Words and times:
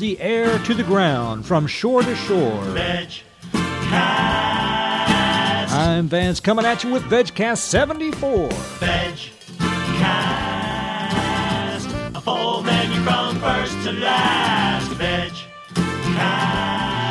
the 0.00 0.18
air 0.18 0.58
to 0.60 0.74
the 0.74 0.82
ground, 0.82 1.44
from 1.46 1.66
shore 1.66 2.02
to 2.02 2.16
shore. 2.16 2.62
Vegcast. 2.72 3.22
I'm 5.70 6.08
Vance 6.08 6.40
coming 6.40 6.64
at 6.64 6.82
you 6.82 6.90
with 6.90 7.02
VegCast 7.02 7.58
74. 7.58 8.48
Vegcast. 8.48 9.36
A 12.16 12.20
full 12.22 12.62
menu 12.62 13.02
from 13.02 13.38
first 13.40 13.74
to 13.84 13.92
last. 13.92 14.90
Vegcast. 14.92 15.46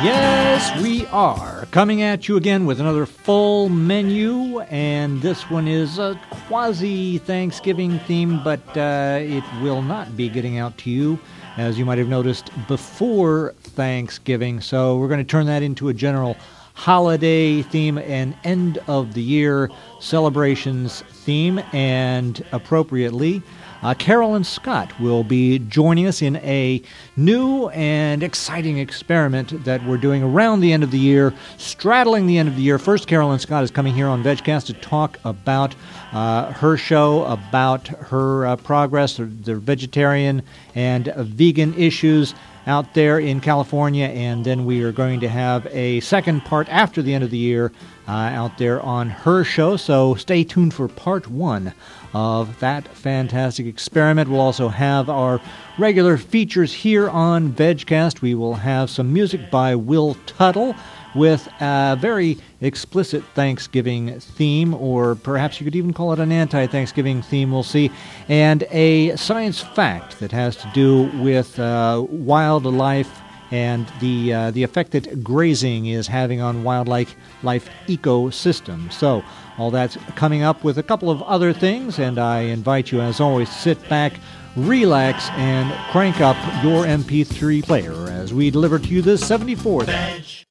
Yes, 0.02 0.82
we 0.82 1.04
are 1.08 1.66
coming 1.72 2.00
at 2.02 2.26
you 2.26 2.36
again 2.38 2.64
with 2.64 2.80
another 2.80 3.04
full 3.04 3.68
menu, 3.68 4.60
and 4.60 5.20
this 5.20 5.50
one 5.50 5.68
is 5.68 5.98
a 5.98 6.18
quasi 6.30 7.18
Thanksgiving 7.18 7.98
theme, 8.00 8.40
but 8.42 8.60
uh, 8.76 9.18
it 9.20 9.44
will 9.62 9.82
not 9.82 10.16
be 10.16 10.30
getting 10.30 10.58
out 10.58 10.78
to 10.78 10.90
you, 10.90 11.18
as 11.60 11.78
you 11.78 11.84
might 11.84 11.98
have 11.98 12.08
noticed, 12.08 12.50
before 12.66 13.54
Thanksgiving. 13.60 14.62
So 14.62 14.96
we're 14.96 15.08
going 15.08 15.18
to 15.18 15.30
turn 15.30 15.44
that 15.46 15.62
into 15.62 15.90
a 15.90 15.94
general 15.94 16.34
holiday 16.72 17.60
theme 17.60 17.98
and 17.98 18.34
end 18.44 18.78
of 18.86 19.12
the 19.12 19.20
year 19.20 19.70
celebrations 20.00 21.02
theme, 21.10 21.60
and 21.74 22.42
appropriately. 22.52 23.42
Uh, 23.82 23.94
Carolyn 23.94 24.44
Scott 24.44 24.92
will 25.00 25.24
be 25.24 25.58
joining 25.58 26.06
us 26.06 26.20
in 26.20 26.36
a 26.36 26.82
new 27.16 27.68
and 27.70 28.22
exciting 28.22 28.78
experiment 28.78 29.64
that 29.64 29.84
we're 29.86 29.96
doing 29.96 30.22
around 30.22 30.60
the 30.60 30.70
end 30.70 30.82
of 30.82 30.90
the 30.90 30.98
year, 30.98 31.32
straddling 31.56 32.26
the 32.26 32.36
end 32.36 32.48
of 32.48 32.56
the 32.56 32.62
year. 32.62 32.78
First, 32.78 33.08
Carolyn 33.08 33.38
Scott 33.38 33.64
is 33.64 33.70
coming 33.70 33.94
here 33.94 34.06
on 34.06 34.22
VegCast 34.22 34.66
to 34.66 34.74
talk 34.74 35.18
about 35.24 35.74
uh, 36.12 36.52
her 36.52 36.76
show, 36.76 37.24
about 37.24 37.88
her 37.88 38.46
uh, 38.46 38.56
progress, 38.56 39.16
the 39.16 39.54
vegetarian 39.54 40.42
and 40.74 41.06
vegan 41.16 41.72
issues 41.74 42.34
out 42.66 42.92
there 42.92 43.18
in 43.18 43.40
California, 43.40 44.06
and 44.08 44.44
then 44.44 44.66
we 44.66 44.82
are 44.82 44.92
going 44.92 45.20
to 45.20 45.28
have 45.28 45.66
a 45.68 46.00
second 46.00 46.44
part 46.44 46.68
after 46.68 47.00
the 47.00 47.14
end 47.14 47.24
of 47.24 47.30
the 47.30 47.38
year 47.38 47.72
out 48.10 48.58
there 48.58 48.80
on 48.82 49.10
her 49.10 49.44
show. 49.44 49.76
So 49.76 50.14
stay 50.14 50.44
tuned 50.44 50.74
for 50.74 50.88
part 50.88 51.28
one 51.28 51.72
of 52.12 52.58
that 52.60 52.88
fantastic 52.88 53.66
experiment. 53.66 54.28
We'll 54.28 54.40
also 54.40 54.68
have 54.68 55.08
our 55.08 55.40
regular 55.78 56.16
features 56.16 56.72
here 56.72 57.08
on 57.08 57.52
VegCast. 57.52 58.20
We 58.20 58.34
will 58.34 58.54
have 58.54 58.90
some 58.90 59.12
music 59.12 59.50
by 59.50 59.74
Will 59.74 60.16
Tuttle 60.26 60.74
with 61.14 61.48
a 61.60 61.96
very 62.00 62.38
explicit 62.60 63.24
Thanksgiving 63.34 64.20
theme, 64.20 64.74
or 64.74 65.14
perhaps 65.14 65.60
you 65.60 65.64
could 65.64 65.76
even 65.76 65.92
call 65.92 66.12
it 66.12 66.18
an 66.18 66.32
anti 66.32 66.66
Thanksgiving 66.66 67.22
theme, 67.22 67.50
we'll 67.50 67.62
see, 67.62 67.90
and 68.28 68.64
a 68.70 69.16
science 69.16 69.60
fact 69.60 70.20
that 70.20 70.32
has 70.32 70.56
to 70.56 70.70
do 70.74 71.10
with 71.20 71.58
uh, 71.58 72.04
wildlife 72.08 73.10
and 73.50 73.90
the 74.00 74.32
uh, 74.32 74.50
the 74.50 74.62
effect 74.62 74.92
that 74.92 75.22
grazing 75.22 75.86
is 75.86 76.06
having 76.06 76.40
on 76.40 76.62
wildlife 76.62 77.14
life 77.42 77.68
ecosystem. 77.86 78.92
So 78.92 79.22
all 79.58 79.70
that's 79.70 79.96
coming 80.14 80.42
up 80.42 80.64
with 80.64 80.78
a 80.78 80.82
couple 80.82 81.10
of 81.10 81.22
other 81.22 81.52
things, 81.52 81.98
and 81.98 82.18
I 82.18 82.40
invite 82.42 82.92
you, 82.92 83.00
as 83.00 83.20
always, 83.20 83.50
sit 83.50 83.88
back, 83.88 84.14
relax, 84.56 85.28
and 85.30 85.72
crank 85.90 86.20
up 86.20 86.36
your 86.64 86.84
MP3 86.84 87.62
player 87.64 88.08
as 88.10 88.32
we 88.32 88.50
deliver 88.50 88.78
to 88.78 88.88
you 88.88 89.02
the 89.02 89.12
74th. 89.12 90.44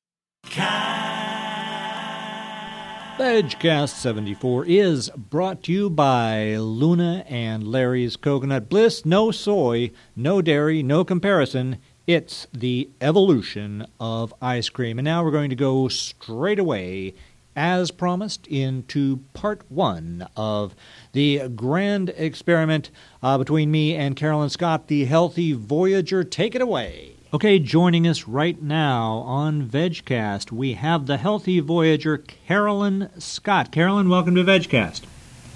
VegCast 3.20 3.96
74 3.96 4.66
is 4.66 5.10
brought 5.10 5.64
to 5.64 5.74
you 5.74 5.90
by 5.90 6.56
Luna 6.56 7.26
and 7.28 7.68
Larry's 7.68 8.16
Coconut 8.16 8.70
Bliss. 8.70 9.06
No 9.06 9.30
soy, 9.30 9.92
no 10.16 10.42
dairy, 10.42 10.82
no 10.82 11.04
comparison. 11.04 11.80
It's 12.10 12.48
the 12.52 12.90
evolution 13.02 13.86
of 14.00 14.34
ice 14.42 14.68
cream. 14.68 14.98
And 14.98 15.06
now 15.06 15.24
we're 15.24 15.30
going 15.30 15.52
to 15.52 15.56
go 15.56 15.88
straight 15.90 16.58
away, 16.58 17.14
as 17.56 17.92
promised, 17.92 18.48
into 18.48 19.20
part 19.36 19.62
one 19.70 20.28
of 20.36 20.74
the 21.12 21.48
grand 21.50 22.10
experiment 22.18 22.90
uh, 23.22 23.38
between 23.38 23.70
me 23.70 23.94
and 23.94 24.16
Carolyn 24.16 24.50
Scott, 24.50 24.88
the 24.88 25.06
Healthy 25.06 25.54
Voyager. 25.54 26.24
Take 26.24 26.56
it 26.56 26.64
away. 26.64 27.12
Okay, 27.32 27.60
joining 27.60 28.08
us 28.08 28.28
right 28.28 28.60
now 28.60 29.18
on 29.18 29.70
VegCast, 29.70 30.52
we 30.52 30.74
have 30.74 31.06
the 31.06 31.18
Healthy 31.18 31.60
Voyager, 31.60 32.18
Carolyn 32.18 33.12
Scott. 33.20 33.72
Carolyn, 33.72 34.10
welcome 34.10 34.34
to 34.34 34.44
VegCast. 34.44 35.04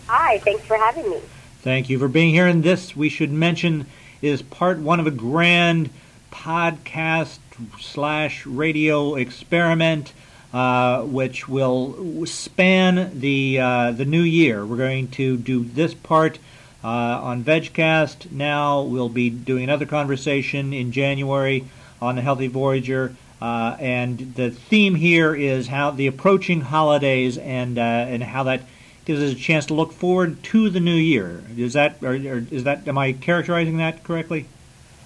Hi, 0.06 0.38
thanks 0.38 0.64
for 0.66 0.78
having 0.78 1.10
me. 1.10 1.20
Thank 1.64 1.90
you 1.90 1.98
for 1.98 2.08
being 2.08 2.32
here. 2.32 2.46
And 2.46 2.62
this, 2.62 2.96
we 2.96 3.10
should 3.10 3.32
mention, 3.32 3.88
is 4.22 4.44
part 4.44 4.78
one 4.78 5.00
of 5.00 5.08
a 5.08 5.12
grand 5.12 5.90
podcast 6.34 7.38
slash 7.80 8.46
radio 8.46 9.16
experiment, 9.16 10.14
uh, 10.52 11.04
which 11.04 11.48
will 11.48 12.26
span 12.26 13.20
the 13.20 13.60
uh, 13.60 13.92
the 13.92 14.06
new 14.06 14.24
year. 14.24 14.66
We're 14.66 14.78
going 14.78 15.10
to 15.10 15.38
do 15.38 15.64
this 15.64 15.94
part 15.94 16.40
uh, 16.84 16.88
on 16.88 17.44
VegCast. 17.44 18.32
Now 18.32 18.82
we'll 18.82 19.10
be 19.10 19.30
doing 19.30 19.64
another 19.64 19.86
conversation 19.86 20.74
in 20.74 20.92
January 20.92 21.66
on 22.02 22.16
the 22.16 22.22
Healthy 22.22 22.48
Voyager. 22.48 23.16
Uh, 23.42 23.76
and 23.80 24.36
the 24.36 24.50
theme 24.50 24.96
here 24.96 25.36
is 25.36 25.68
how 25.68 25.92
the 25.92 26.08
approaching 26.08 26.62
holidays 26.62 27.38
and 27.38 27.78
uh, 27.78 27.82
and 27.82 28.24
how 28.24 28.44
that 28.44 28.62
gives 29.06 29.22
us 29.22 29.34
a 29.34 29.36
chance 29.36 29.66
to 29.68 29.74
look 29.74 29.92
forward 29.92 30.42
to 30.44 30.70
the 30.70 30.80
new 30.80 30.96
year. 30.96 31.44
Is 31.58 31.74
that 31.74 31.98
or, 32.02 32.14
or 32.14 32.46
is 32.50 32.64
that 32.64 32.88
am 32.88 32.98
I 32.98 33.14
characterizing 33.14 33.78
that 33.78 34.04
correctly? 34.04 34.46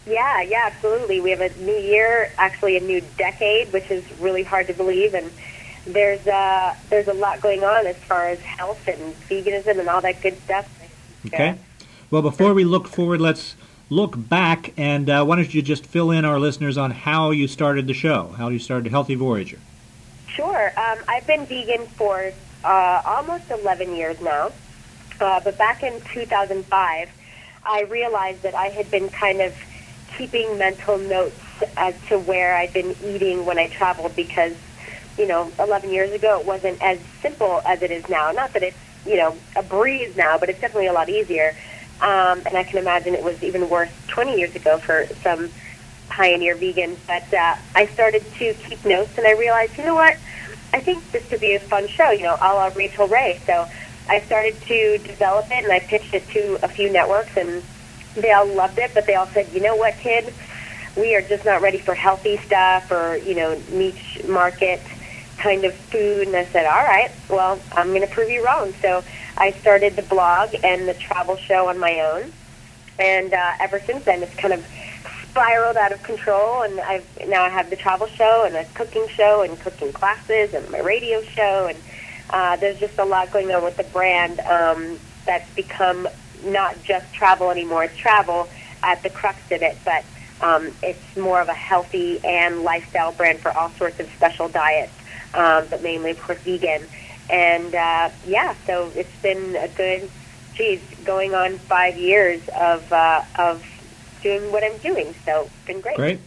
Yeah, 0.07 0.41
yeah, 0.41 0.69
absolutely. 0.73 1.19
We 1.19 1.31
have 1.31 1.41
a 1.41 1.53
new 1.59 1.75
year, 1.75 2.29
actually 2.37 2.77
a 2.77 2.79
new 2.79 3.01
decade, 3.17 3.73
which 3.73 3.91
is 3.91 4.03
really 4.19 4.43
hard 4.43 4.67
to 4.67 4.73
believe, 4.73 5.13
and 5.13 5.29
there's 5.85 6.25
uh, 6.25 6.73
there's 6.89 7.07
a 7.07 7.13
lot 7.13 7.41
going 7.41 7.63
on 7.63 7.85
as 7.85 7.97
far 7.97 8.29
as 8.29 8.39
health 8.39 8.87
and 8.87 9.13
veganism 9.29 9.79
and 9.79 9.89
all 9.89 10.01
that 10.01 10.21
good 10.21 10.37
stuff. 10.45 10.67
Okay. 11.25 11.59
Well, 12.09 12.21
before 12.21 12.53
we 12.53 12.63
look 12.63 12.87
forward, 12.87 13.19
let's 13.19 13.57
look 13.89 14.15
back, 14.29 14.73
and 14.77 15.09
uh, 15.09 15.25
why 15.25 15.35
don't 15.35 15.53
you 15.53 15.61
just 15.61 15.85
fill 15.85 16.09
in 16.11 16.23
our 16.23 16.39
listeners 16.39 16.77
on 16.77 16.91
how 16.91 17.31
you 17.31 17.47
started 17.47 17.87
the 17.87 17.93
show, 17.93 18.33
how 18.37 18.47
you 18.47 18.59
started 18.59 18.89
Healthy 18.91 19.15
Voyager? 19.15 19.59
Sure. 20.27 20.71
Um, 20.79 20.99
I've 21.09 21.27
been 21.27 21.45
vegan 21.45 21.85
for 21.87 22.31
uh, 22.63 23.01
almost 23.05 23.45
11 23.51 23.95
years 23.95 24.19
now, 24.21 24.51
uh, 25.19 25.41
but 25.43 25.57
back 25.57 25.83
in 25.83 25.99
2005, 26.13 27.09
I 27.65 27.81
realized 27.83 28.43
that 28.43 28.55
I 28.55 28.67
had 28.67 28.89
been 28.89 29.09
kind 29.09 29.41
of 29.41 29.53
keeping 30.17 30.57
mental 30.57 30.97
notes 30.97 31.39
as 31.75 31.95
to 32.09 32.17
where 32.19 32.55
I'd 32.55 32.73
been 32.73 32.95
eating 33.03 33.45
when 33.45 33.57
I 33.57 33.67
traveled 33.67 34.15
because, 34.15 34.53
you 35.17 35.27
know, 35.27 35.51
11 35.59 35.91
years 35.91 36.11
ago 36.11 36.39
it 36.39 36.45
wasn't 36.45 36.81
as 36.81 36.99
simple 37.21 37.61
as 37.65 37.81
it 37.81 37.91
is 37.91 38.07
now. 38.09 38.31
Not 38.31 38.53
that 38.53 38.63
it's, 38.63 38.77
you 39.05 39.15
know, 39.15 39.35
a 39.55 39.63
breeze 39.63 40.15
now, 40.15 40.37
but 40.37 40.49
it's 40.49 40.59
definitely 40.59 40.87
a 40.87 40.93
lot 40.93 41.09
easier. 41.09 41.55
Um, 42.01 42.41
and 42.45 42.55
I 42.55 42.63
can 42.63 42.77
imagine 42.77 43.15
it 43.15 43.23
was 43.23 43.41
even 43.43 43.69
worse 43.69 43.89
20 44.07 44.37
years 44.37 44.55
ago 44.55 44.77
for 44.77 45.07
some 45.23 45.49
pioneer 46.09 46.55
vegans. 46.55 46.97
But 47.07 47.33
uh, 47.33 47.55
I 47.75 47.87
started 47.87 48.23
to 48.33 48.53
keep 48.53 48.83
notes, 48.85 49.17
and 49.17 49.25
I 49.25 49.33
realized, 49.33 49.77
you 49.77 49.85
know 49.85 49.95
what? 49.95 50.17
I 50.73 50.79
think 50.79 51.11
this 51.11 51.27
could 51.27 51.39
be 51.39 51.55
a 51.55 51.59
fun 51.59 51.87
show, 51.87 52.11
you 52.11 52.23
know, 52.23 52.35
a 52.35 52.53
la 52.53 52.71
Rachael 52.75 53.07
Ray. 53.07 53.39
So 53.45 53.67
I 54.09 54.21
started 54.21 54.61
to 54.63 54.97
develop 54.99 55.45
it, 55.49 55.63
and 55.63 55.71
I 55.71 55.79
pitched 55.79 56.13
it 56.13 56.27
to 56.29 56.59
a 56.63 56.67
few 56.67 56.91
networks, 56.91 57.35
and 57.35 57.63
they 58.21 58.31
all 58.31 58.47
loved 58.47 58.77
it. 58.79 58.91
But 58.93 59.05
they 59.05 59.15
all 59.15 59.27
said, 59.27 59.47
you 59.53 59.61
know 59.61 59.75
what, 59.75 59.95
kid? 59.95 60.33
We 60.95 61.15
are 61.15 61.21
just 61.21 61.45
not 61.45 61.61
ready 61.61 61.77
for 61.77 61.93
healthy 61.93 62.37
stuff 62.37 62.91
or, 62.91 63.17
you 63.17 63.35
know, 63.35 63.61
niche 63.71 64.21
market 64.27 64.81
kind 65.37 65.63
of 65.65 65.73
food. 65.73 66.27
And 66.27 66.35
I 66.35 66.45
said, 66.45 66.65
all 66.65 66.83
right, 66.83 67.11
well, 67.29 67.59
I'm 67.73 67.89
going 67.89 68.01
to 68.01 68.07
prove 68.07 68.29
you 68.29 68.43
wrong. 68.43 68.73
So 68.81 69.03
I 69.37 69.51
started 69.51 69.95
the 69.95 70.01
blog 70.01 70.55
and 70.63 70.87
the 70.87 70.95
travel 70.95 71.37
show 71.37 71.69
on 71.69 71.77
my 71.77 71.99
own. 71.99 72.31
And 72.99 73.33
uh, 73.33 73.51
ever 73.59 73.79
since 73.79 74.03
then, 74.05 74.23
it's 74.23 74.35
kind 74.35 74.53
of 74.53 74.65
spiraled 75.29 75.77
out 75.77 75.91
of 75.91 76.01
control. 76.01 76.63
And 76.63 76.79
I've 76.79 77.05
now 77.27 77.43
I 77.43 77.49
have 77.49 77.69
the 77.69 77.75
travel 77.75 78.07
show 78.07 78.45
and 78.45 78.55
a 78.55 78.65
cooking 78.73 79.07
show 79.09 79.43
and 79.43 79.59
cooking 79.59 79.93
classes 79.93 80.53
and 80.53 80.67
my 80.71 80.79
radio 80.79 81.21
show. 81.21 81.67
And 81.67 81.77
uh, 82.31 82.55
there's 82.57 82.79
just 82.79 82.97
a 82.97 83.05
lot 83.05 83.31
going 83.31 83.51
on 83.51 83.63
with 83.63 83.77
the 83.77 83.83
brand 83.83 84.39
um, 84.39 84.97
that's 85.25 85.49
become 85.53 86.07
not 86.43 86.81
just 86.83 87.13
travel 87.13 87.49
anymore. 87.51 87.85
It's 87.85 87.97
travel 87.97 88.49
at 88.83 89.03
the 89.03 89.09
crux 89.09 89.39
of 89.51 89.61
it, 89.61 89.77
but 89.83 90.03
um, 90.41 90.71
it's 90.83 91.17
more 91.17 91.41
of 91.41 91.49
a 91.49 91.53
healthy 91.53 92.23
and 92.23 92.63
lifestyle 92.63 93.11
brand 93.11 93.39
for 93.39 93.51
all 93.51 93.71
sorts 93.71 93.99
of 93.99 94.09
special 94.15 94.47
diets, 94.47 94.93
um, 95.33 95.65
but 95.69 95.81
mainly, 95.81 96.11
of 96.11 96.21
course, 96.21 96.39
vegan. 96.39 96.83
And 97.29 97.73
uh, 97.73 98.09
yeah, 98.25 98.55
so 98.65 98.91
it's 98.95 99.15
been 99.21 99.55
a 99.55 99.67
good, 99.67 100.09
geez, 100.55 100.81
going 101.03 101.33
on 101.33 101.57
five 101.57 101.97
years 101.97 102.41
of 102.49 102.91
uh, 102.91 103.23
of 103.37 103.65
doing 104.21 104.51
what 104.51 104.63
I'm 104.63 104.77
doing. 104.77 105.13
So 105.25 105.43
it's 105.43 105.65
been 105.65 105.81
great. 105.81 105.95
Great. 105.95 106.19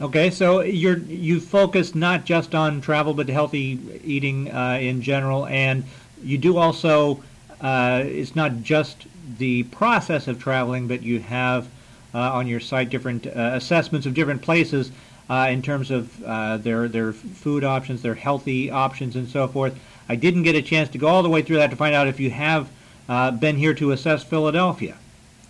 Okay, 0.00 0.30
so 0.30 0.60
you're 0.60 0.98
you 0.98 1.40
focus 1.40 1.94
not 1.94 2.24
just 2.24 2.54
on 2.54 2.80
travel, 2.80 3.14
but 3.14 3.28
healthy 3.28 3.78
eating 4.04 4.52
uh, 4.52 4.78
in 4.80 5.00
general, 5.02 5.46
and 5.46 5.84
you 6.22 6.38
do 6.38 6.56
also. 6.58 7.22
Uh, 7.60 8.02
it's 8.04 8.34
not 8.34 8.60
just 8.62 9.06
the 9.38 9.64
process 9.64 10.28
of 10.28 10.40
traveling, 10.40 10.88
but 10.88 11.02
you 11.02 11.20
have 11.20 11.68
uh, 12.14 12.18
on 12.18 12.46
your 12.46 12.60
site 12.60 12.90
different 12.90 13.26
uh, 13.26 13.30
assessments 13.54 14.06
of 14.06 14.14
different 14.14 14.42
places 14.42 14.90
uh, 15.30 15.48
in 15.50 15.62
terms 15.62 15.90
of 15.90 16.22
uh, 16.24 16.56
their 16.58 16.88
their 16.88 17.12
food 17.12 17.64
options, 17.64 18.02
their 18.02 18.14
healthy 18.14 18.70
options, 18.70 19.16
and 19.16 19.28
so 19.28 19.48
forth. 19.48 19.78
I 20.08 20.16
didn't 20.16 20.42
get 20.42 20.54
a 20.54 20.62
chance 20.62 20.88
to 20.90 20.98
go 20.98 21.06
all 21.08 21.22
the 21.22 21.30
way 21.30 21.42
through 21.42 21.56
that 21.56 21.70
to 21.70 21.76
find 21.76 21.94
out 21.94 22.08
if 22.08 22.20
you 22.20 22.30
have 22.30 22.68
uh, 23.08 23.30
been 23.30 23.56
here 23.56 23.72
to 23.74 23.92
assess 23.92 24.22
Philadelphia. 24.22 24.96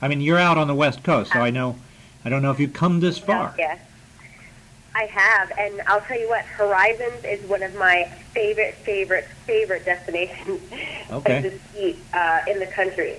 I 0.01 0.09
mean, 0.09 0.21
you're 0.21 0.39
out 0.39 0.59
on 0.59 0.67
the 0.67 0.75
West 0.75 1.03
Coast, 1.03 1.33
so 1.33 1.41
I 1.41 1.51
know. 1.51 1.77
I 2.25 2.29
don't 2.29 2.43
know 2.43 2.51
if 2.51 2.61
you've 2.61 2.73
come 2.73 3.01
this 3.01 3.19
far. 3.19 3.55
Yeah. 3.59 3.79
I 4.95 5.05
have, 5.07 5.53
and 5.59 5.81
I'll 5.87 6.03
tell 6.03 6.21
you 6.21 6.29
what, 6.29 6.45
Horizons 6.45 7.25
is 7.25 7.43
one 7.49 7.63
of 7.63 7.75
my 7.77 8.05
favorite, 8.33 8.75
favorite, 8.75 9.25
favorite 9.47 9.85
destinations 9.85 10.61
Okay. 11.11 11.43
to 11.43 11.59
ski 11.69 11.97
uh, 12.13 12.41
in 12.47 12.59
the 12.59 12.67
country. 12.67 13.17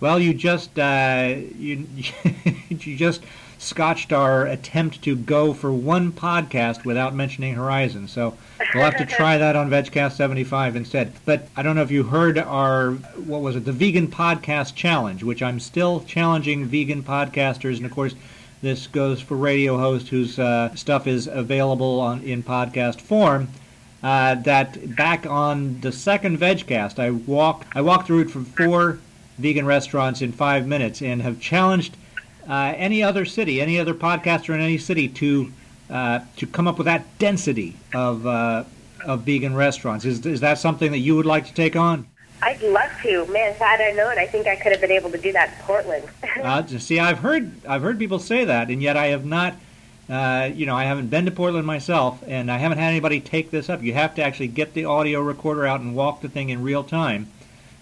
Well, 0.00 0.18
you 0.18 0.34
just 0.34 0.78
uh, 0.78 1.34
you 1.58 1.86
you 2.68 2.96
just 2.96 3.22
scotched 3.58 4.12
our 4.12 4.46
attempt 4.46 5.02
to 5.02 5.16
go 5.16 5.54
for 5.54 5.72
one 5.72 6.12
podcast 6.12 6.84
without 6.84 7.14
mentioning 7.14 7.54
Horizon. 7.54 8.08
So 8.08 8.36
we'll 8.74 8.84
have 8.84 8.98
to 8.98 9.06
try 9.06 9.38
that 9.38 9.56
on 9.56 9.70
VegCast 9.70 10.12
75 10.12 10.76
instead. 10.76 11.12
But 11.24 11.48
I 11.56 11.62
don't 11.62 11.76
know 11.76 11.82
if 11.82 11.90
you 11.90 12.02
heard 12.02 12.38
our 12.38 12.92
what 12.92 13.40
was 13.40 13.56
it, 13.56 13.64
the 13.64 13.72
Vegan 13.72 14.08
Podcast 14.08 14.74
Challenge, 14.74 15.22
which 15.22 15.42
I'm 15.42 15.60
still 15.60 16.00
challenging 16.00 16.66
vegan 16.66 17.02
podcasters, 17.02 17.76
and 17.76 17.86
of 17.86 17.92
course. 17.92 18.14
This 18.62 18.86
goes 18.86 19.20
for 19.20 19.36
radio 19.36 19.76
hosts 19.76 20.08
whose 20.08 20.38
uh, 20.38 20.74
stuff 20.74 21.06
is 21.06 21.26
available 21.26 22.00
on, 22.00 22.22
in 22.22 22.42
podcast 22.42 22.98
form. 22.98 23.48
Uh, 24.02 24.36
that 24.36 24.96
back 24.96 25.26
on 25.26 25.80
the 25.82 25.92
second 25.92 26.38
VegCast, 26.38 26.98
I 26.98 27.10
walked 27.10 27.66
I 27.76 27.82
walked 27.82 28.08
the 28.08 28.14
route 28.14 28.30
from 28.30 28.46
four 28.46 29.00
vegan 29.38 29.66
restaurants 29.66 30.22
in 30.22 30.32
five 30.32 30.66
minutes 30.66 31.02
and 31.02 31.22
have 31.22 31.40
challenged 31.40 31.96
uh, 32.48 32.74
any 32.76 33.02
other 33.02 33.24
city, 33.24 33.60
any 33.60 33.78
other 33.78 33.94
podcaster 33.94 34.54
in 34.54 34.60
any 34.60 34.78
city 34.78 35.08
to 35.08 35.52
uh, 35.90 36.20
to 36.36 36.46
come 36.46 36.66
up 36.66 36.78
with 36.78 36.86
that 36.86 37.18
density 37.18 37.76
of 37.94 38.26
uh, 38.26 38.64
of 39.04 39.22
vegan 39.22 39.54
restaurants. 39.54 40.04
Is 40.04 40.24
is 40.26 40.40
that 40.40 40.58
something 40.58 40.92
that 40.92 40.98
you 40.98 41.16
would 41.16 41.26
like 41.26 41.46
to 41.46 41.54
take 41.54 41.76
on? 41.76 42.06
I'd 42.42 42.62
love 42.62 42.90
to. 43.02 43.24
Man, 43.26 43.52
if 43.52 43.62
I'd 43.62 43.80
have 43.80 43.96
known, 43.96 44.18
I 44.18 44.26
think 44.26 44.46
I 44.46 44.56
could 44.56 44.72
have 44.72 44.80
been 44.80 44.90
able 44.90 45.10
to 45.10 45.18
do 45.18 45.32
that 45.32 45.50
in 45.50 45.64
Portland. 45.64 46.04
Uh, 46.42 46.66
see, 46.66 46.98
I've 46.98 47.20
heard 47.20 47.52
I've 47.64 47.80
heard 47.80 47.98
people 47.98 48.18
say 48.18 48.44
that, 48.44 48.68
and 48.68 48.82
yet 48.82 48.96
I 48.98 49.06
have 49.06 49.24
not. 49.24 49.54
Uh, 50.10 50.50
you 50.52 50.66
know, 50.66 50.76
I 50.76 50.84
haven't 50.84 51.08
been 51.08 51.24
to 51.24 51.30
Portland 51.30 51.66
myself, 51.66 52.22
and 52.26 52.50
I 52.50 52.58
haven't 52.58 52.76
had 52.76 52.88
anybody 52.88 53.20
take 53.20 53.50
this 53.50 53.70
up. 53.70 53.82
You 53.82 53.94
have 53.94 54.14
to 54.16 54.22
actually 54.22 54.48
get 54.48 54.74
the 54.74 54.84
audio 54.84 55.20
recorder 55.20 55.64
out 55.64 55.80
and 55.80 55.94
walk 55.94 56.20
the 56.20 56.28
thing 56.28 56.50
in 56.50 56.62
real 56.62 56.84
time, 56.84 57.30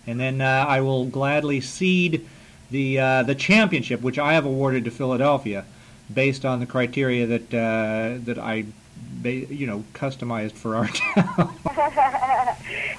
and 0.07 0.19
then 0.19 0.41
uh, 0.41 0.65
I 0.69 0.81
will 0.81 1.07
gladly 1.07 1.61
cede 1.61 2.27
the 2.71 2.99
uh, 2.99 3.23
the 3.23 3.35
championship, 3.35 4.01
which 4.01 4.19
I 4.19 4.33
have 4.33 4.45
awarded 4.45 4.85
to 4.85 4.91
Philadelphia, 4.91 5.65
based 6.13 6.45
on 6.45 6.61
the 6.61 6.67
criteria 6.67 7.27
that 7.27 7.55
uh, 7.55 8.19
that 8.25 8.39
I, 8.39 8.65
you 9.25 9.67
know, 9.67 9.85
customized 9.95 10.53
for 10.53 10.77
our 10.77 10.89
town. 11.15 11.55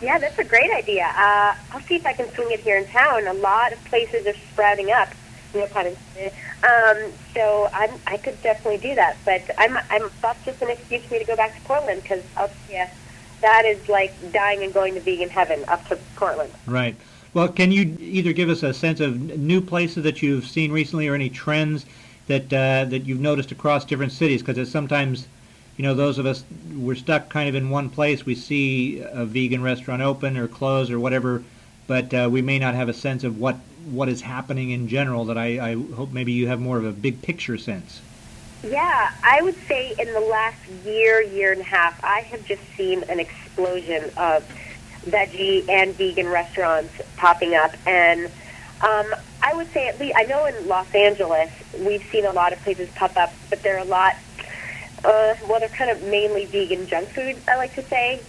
yeah, 0.01 0.17
that's 0.19 0.39
a 0.39 0.44
great 0.44 0.71
idea. 0.71 1.05
Uh, 1.15 1.55
I'll 1.71 1.81
see 1.81 1.95
if 1.95 2.05
I 2.05 2.13
can 2.13 2.31
swing 2.33 2.51
it 2.51 2.61
here 2.61 2.77
in 2.77 2.85
town. 2.88 3.27
A 3.27 3.33
lot 3.33 3.73
of 3.73 3.83
places 3.85 4.25
are 4.27 4.35
sprouting 4.51 4.91
up. 4.91 5.09
Know, 5.53 5.67
kind 5.67 5.88
of. 5.88 5.97
Um, 6.63 7.11
so 7.35 7.69
I'm, 7.73 7.91
I 8.07 8.17
could 8.17 8.41
definitely 8.41 8.79
do 8.79 8.95
that. 8.95 9.17
But 9.23 9.44
I'm, 9.57 9.77
I'm. 9.89 10.09
That's 10.21 10.44
just 10.45 10.61
an 10.61 10.69
excuse 10.69 11.03
for 11.03 11.13
me 11.13 11.19
to 11.19 11.25
go 11.25 11.35
back 11.35 11.55
to 11.55 11.61
Portland 11.61 12.01
because, 12.01 12.23
I'll, 12.35 12.50
yeah, 12.71 12.89
that 13.43 13.65
is 13.65 13.87
like 13.89 14.13
dying 14.31 14.63
and 14.63 14.73
going 14.73 14.95
to 14.95 15.01
vegan 15.01 15.29
heaven 15.29 15.63
up 15.67 15.87
to 15.89 15.97
Portland. 16.15 16.51
Right. 16.65 16.95
Well, 17.33 17.49
can 17.49 17.71
you 17.71 17.97
either 17.99 18.31
give 18.31 18.49
us 18.49 18.63
a 18.63 18.73
sense 18.73 18.99
of 18.99 19.19
new 19.37 19.59
places 19.59 20.03
that 20.03 20.21
you've 20.21 20.47
seen 20.47 20.71
recently, 20.71 21.07
or 21.07 21.15
any 21.15 21.29
trends 21.29 21.85
that 22.27 22.51
uh, 22.53 22.85
that 22.85 23.05
you've 23.05 23.19
noticed 23.19 23.51
across 23.51 23.85
different 23.85 24.11
cities? 24.11 24.41
Because 24.41 24.57
it's 24.57 24.71
sometimes, 24.71 25.27
you 25.77 25.83
know, 25.83 25.93
those 25.93 26.17
of 26.17 26.25
us 26.25 26.43
we're 26.73 26.95
stuck 26.95 27.29
kind 27.29 27.49
of 27.49 27.55
in 27.55 27.69
one 27.69 27.89
place. 27.89 28.25
We 28.25 28.35
see 28.35 28.99
a 28.99 29.25
vegan 29.25 29.61
restaurant 29.61 30.01
open 30.01 30.37
or 30.37 30.47
close 30.47 30.89
or 30.89 30.99
whatever, 30.99 31.43
but 31.85 32.13
uh, 32.13 32.29
we 32.31 32.41
may 32.41 32.59
not 32.59 32.75
have 32.75 32.87
a 32.87 32.93
sense 32.93 33.23
of 33.23 33.39
what 33.39 33.57
what 33.85 34.07
is 34.07 34.21
happening 34.21 34.69
in 34.69 34.87
general. 34.87 35.25
That 35.25 35.37
I, 35.37 35.71
I 35.71 35.73
hope 35.95 36.13
maybe 36.13 36.31
you 36.31 36.47
have 36.47 36.61
more 36.61 36.77
of 36.77 36.85
a 36.85 36.91
big 36.91 37.21
picture 37.21 37.57
sense. 37.57 37.99
Yeah, 38.63 39.12
I 39.24 39.42
would 39.42 39.57
say 39.68 39.94
in 40.00 40.13
the 40.13 40.21
last 40.21 40.68
year, 40.86 41.21
year 41.21 41.51
and 41.51 41.62
a 41.62 41.65
half, 41.65 42.01
I 42.01 42.21
have 42.31 42.45
just 42.45 42.62
seen 42.77 43.04
an 43.04 43.19
explosion 43.19 44.10
of 44.15 44.45
veggie 45.06 45.68
and 45.69 45.94
vegan 45.95 46.30
restaurants 46.30 46.94
popping 47.18 47.56
up. 47.56 47.75
And 47.86 48.27
um, 48.81 49.13
I 49.42 49.54
would 49.54 49.71
say 49.74 49.89
at 49.89 50.00
least, 50.00 50.15
I 50.18 50.24
know 50.24 50.45
in 50.45 50.68
Los 50.68 50.88
Angeles, 50.95 51.50
we've 51.77 52.04
seen 52.10 52.25
a 52.25 52.31
lot 52.31 52.54
of 52.54 52.60
places 52.60 52.89
pop 52.95 53.18
up, 53.18 53.33
but 53.50 53.62
they're 53.63 53.80
a 53.80 53.83
lot, 53.83 54.15
uh, 55.04 55.36
well, 55.50 55.60
they're 55.60 55.68
kind 55.68 55.92
of 55.92 56.01
mainly 56.04 56.45
vegan 56.45 56.88
junk 56.88 57.10
food, 57.10 57.42
I 57.50 57.57
like 57.57 57.75
to 57.75 57.83
say. 57.83 58.21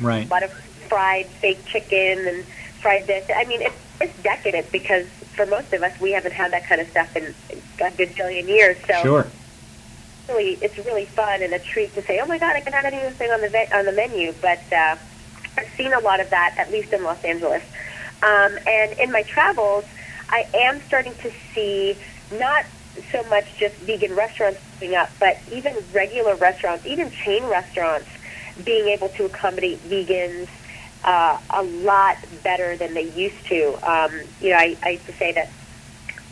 Right. 0.00 0.26
A 0.26 0.30
lot 0.30 0.42
of 0.42 0.52
fried 0.88 1.26
fake 1.40 1.64
chicken 1.64 2.28
and 2.28 2.44
fried 2.82 3.06
this. 3.06 3.24
I 3.34 3.44
mean, 3.44 3.62
it's, 3.62 3.74
it's 4.02 4.22
decadent 4.22 4.70
because 4.70 5.06
for 5.34 5.46
most 5.46 5.72
of 5.72 5.82
us, 5.82 5.98
we 5.98 6.12
haven't 6.12 6.32
had 6.32 6.52
that 6.52 6.66
kind 6.66 6.82
of 6.82 6.88
stuff 6.90 7.16
in 7.16 7.34
a 7.80 7.90
good 7.92 8.14
billion 8.16 8.48
years. 8.48 8.76
So 8.86 9.02
Sure. 9.02 9.26
Really 10.28 10.58
it's 10.60 10.76
really 10.78 11.08
fun 11.16 11.42
and 11.42 11.52
a 11.54 11.58
treat 11.72 11.94
to 11.94 12.02
say, 12.06 12.20
oh 12.22 12.26
my 12.26 12.38
god, 12.38 12.54
I 12.56 12.60
can 12.60 12.72
have 12.72 12.84
anything 12.84 13.30
on 13.32 13.40
the 13.40 13.48
ve- 13.48 13.72
on 13.74 13.86
the 13.86 13.92
menu. 13.92 14.32
But 14.40 14.62
uh, 14.70 14.96
I've 15.56 15.72
seen 15.76 15.92
a 15.92 16.00
lot 16.00 16.20
of 16.20 16.30
that, 16.30 16.54
at 16.58 16.70
least 16.70 16.92
in 16.92 17.02
Los 17.04 17.18
Angeles. 17.24 17.62
Um, 18.22 18.58
and 18.66 18.94
in 18.98 19.10
my 19.10 19.22
travels, 19.22 19.84
I 20.30 20.44
am 20.54 20.82
starting 20.86 21.14
to 21.22 21.30
see 21.54 21.94
not 22.30 22.64
so 23.12 23.22
much 23.28 23.44
just 23.58 23.78
vegan 23.80 24.14
restaurants 24.14 24.60
popping 24.74 24.94
up, 24.94 25.10
but 25.20 25.38
even 25.50 25.86
regular 25.92 26.36
restaurants, 26.36 26.84
even 26.86 27.10
chain 27.24 27.46
restaurants, 27.48 28.08
being 28.64 28.88
able 28.88 29.08
to 29.16 29.24
accommodate 29.24 29.86
vegans 29.88 30.48
uh, 31.04 31.38
a 31.54 31.62
lot 31.62 32.16
better 32.42 32.76
than 32.76 32.94
they 32.94 33.06
used 33.14 33.38
to. 33.48 33.78
Um, 33.86 34.26
you 34.40 34.50
know, 34.50 34.58
I, 34.58 34.76
I 34.82 34.88
used 34.98 35.06
to 35.06 35.14
say 35.18 35.32
that 35.32 35.54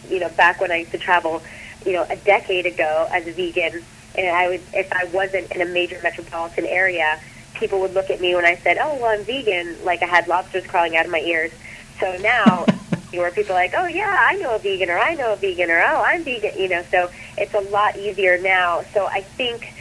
you 0.08 0.20
know, 0.20 0.28
back 0.36 0.60
when 0.60 0.70
I 0.70 0.76
used 0.76 0.92
to 0.92 0.98
travel, 0.98 1.40
you 1.86 1.92
know, 1.92 2.06
a 2.10 2.16
decade 2.16 2.66
ago 2.66 3.08
as 3.10 3.26
a 3.26 3.32
vegan, 3.32 3.82
and 4.16 4.28
I 4.28 4.48
would, 4.48 4.62
if 4.74 4.92
I 4.92 5.04
wasn't 5.06 5.52
in 5.52 5.62
a 5.62 5.66
major 5.66 6.00
metropolitan 6.02 6.66
area, 6.66 7.18
people 7.54 7.80
would 7.80 7.94
look 7.94 8.10
at 8.10 8.20
me 8.20 8.34
when 8.34 8.44
I 8.44 8.56
said, 8.56 8.78
"Oh, 8.78 8.96
well, 8.96 9.18
I'm 9.18 9.24
vegan," 9.24 9.76
like 9.84 10.02
I 10.02 10.06
had 10.06 10.26
lobsters 10.26 10.66
crawling 10.66 10.96
out 10.96 11.06
of 11.06 11.12
my 11.12 11.20
ears. 11.20 11.52
So 12.00 12.16
now, 12.18 12.66
where 13.12 13.30
people 13.30 13.52
are 13.52 13.60
like, 13.60 13.74
"Oh, 13.76 13.86
yeah, 13.86 14.16
I 14.28 14.34
know 14.36 14.56
a 14.56 14.58
vegan," 14.58 14.90
or 14.90 14.98
"I 14.98 15.14
know 15.14 15.32
a 15.32 15.36
vegan," 15.36 15.70
or 15.70 15.80
"Oh, 15.80 16.02
I'm 16.04 16.24
vegan," 16.24 16.52
you 16.58 16.68
know. 16.68 16.84
So 16.90 17.10
it's 17.38 17.54
a 17.54 17.60
lot 17.70 17.96
easier 17.96 18.38
now. 18.38 18.82
So 18.92 19.06
I 19.06 19.22
think 19.22 19.72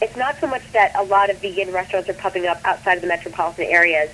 it's 0.00 0.16
not 0.16 0.36
so 0.40 0.48
much 0.48 0.62
that 0.72 0.92
a 0.96 1.04
lot 1.04 1.30
of 1.30 1.40
vegan 1.40 1.72
restaurants 1.72 2.08
are 2.08 2.14
popping 2.14 2.46
up 2.46 2.60
outside 2.64 2.96
of 2.96 3.02
the 3.02 3.08
metropolitan 3.08 3.66
areas, 3.66 4.10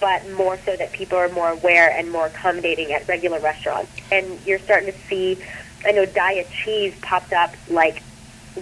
but 0.00 0.28
more 0.32 0.58
so 0.64 0.76
that 0.76 0.92
people 0.92 1.18
are 1.18 1.30
more 1.30 1.50
aware 1.50 1.90
and 1.96 2.10
more 2.10 2.26
accommodating 2.26 2.92
at 2.92 3.08
regular 3.08 3.40
restaurants. 3.40 3.90
And 4.12 4.38
you're 4.44 4.58
starting 4.58 4.92
to 4.92 4.98
see, 5.08 5.42
I 5.86 5.92
know 5.92 6.06
Daiya 6.06 6.46
cheese 6.50 6.94
popped 7.02 7.32
up 7.32 7.54
like 7.68 8.02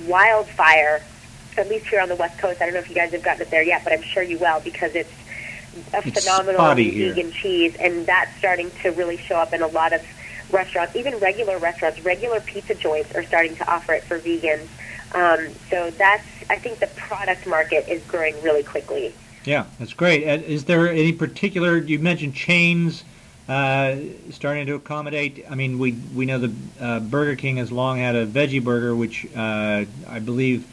wildfire, 0.06 1.02
at 1.56 1.68
least 1.68 1.86
here 1.86 2.00
on 2.00 2.08
the 2.08 2.16
West 2.16 2.38
Coast. 2.38 2.60
I 2.60 2.64
don't 2.66 2.74
know 2.74 2.80
if 2.80 2.88
you 2.88 2.94
guys 2.94 3.12
have 3.12 3.22
gotten 3.22 3.42
it 3.42 3.50
there 3.50 3.62
yet, 3.62 3.84
but 3.84 3.92
I'm 3.92 4.02
sure 4.02 4.22
you 4.22 4.38
will 4.38 4.60
because 4.60 4.94
it's 4.94 5.12
a 5.92 6.06
It's 6.06 6.24
phenomenal 6.24 6.54
spotty 6.60 6.90
here. 6.90 7.14
vegan 7.14 7.32
cheese, 7.32 7.74
and 7.78 8.06
that's 8.06 8.34
starting 8.38 8.70
to 8.82 8.90
really 8.90 9.16
show 9.16 9.36
up 9.36 9.52
in 9.52 9.62
a 9.62 9.66
lot 9.68 9.92
of 9.92 10.02
restaurants, 10.50 10.96
even 10.96 11.18
regular 11.18 11.58
restaurants. 11.58 12.00
Regular 12.04 12.40
pizza 12.40 12.74
joints 12.74 13.14
are 13.14 13.22
starting 13.24 13.56
to 13.56 13.70
offer 13.70 13.94
it 13.94 14.04
for 14.04 14.18
vegans. 14.18 14.66
Um, 15.14 15.52
so 15.70 15.90
that's, 15.90 16.24
I 16.48 16.56
think 16.56 16.78
the 16.78 16.86
product 16.88 17.46
market 17.46 17.86
is 17.88 18.02
growing 18.04 18.34
really 18.42 18.62
quickly. 18.62 19.14
Yeah, 19.44 19.64
that's 19.78 19.92
great. 19.92 20.26
Uh, 20.26 20.42
Is 20.44 20.64
there 20.64 20.88
any 20.88 21.12
particular? 21.12 21.76
You 21.78 21.98
mentioned 21.98 22.34
chains 22.34 23.04
uh, 23.52 23.96
starting 24.30 24.66
to 24.66 24.74
accommodate. 24.74 25.44
I 25.50 25.54
mean, 25.54 25.78
we 25.78 25.92
we 25.92 26.24
know 26.24 26.38
the 26.38 26.52
uh, 26.80 27.00
Burger 27.00 27.36
King 27.36 27.58
has 27.58 27.70
long 27.70 27.98
had 27.98 28.16
a 28.16 28.26
veggie 28.26 28.64
burger, 28.64 28.96
which 28.96 29.26
uh, 29.36 29.84
I 30.08 30.18
believe. 30.18 30.66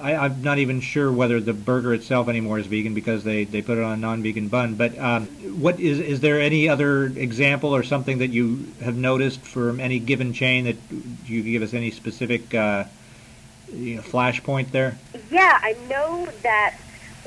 I, 0.00 0.14
I'm 0.14 0.42
not 0.42 0.58
even 0.58 0.80
sure 0.80 1.10
whether 1.10 1.40
the 1.40 1.52
burger 1.52 1.92
itself 1.92 2.28
anymore 2.28 2.60
is 2.60 2.68
vegan 2.68 2.94
because 2.94 3.24
they, 3.24 3.42
they 3.42 3.62
put 3.62 3.78
it 3.78 3.82
on 3.82 3.94
a 3.94 3.96
non-vegan 3.96 4.46
bun. 4.46 4.76
But 4.76 4.96
um, 4.96 5.26
what 5.60 5.80
is 5.80 5.98
is 5.98 6.20
there 6.20 6.40
any 6.40 6.68
other 6.68 7.06
example 7.06 7.74
or 7.74 7.82
something 7.82 8.18
that 8.18 8.28
you 8.28 8.72
have 8.80 8.96
noticed 8.96 9.40
from 9.40 9.80
any 9.80 9.98
given 9.98 10.32
chain 10.32 10.66
that 10.66 10.76
you 11.26 11.42
give 11.42 11.62
us 11.62 11.74
any 11.74 11.90
specific 11.90 12.54
uh, 12.54 12.84
you 13.72 13.96
know, 13.96 14.02
flashpoint 14.02 14.70
there? 14.70 14.96
Yeah, 15.32 15.58
I 15.60 15.74
know 15.90 16.28
that 16.42 16.76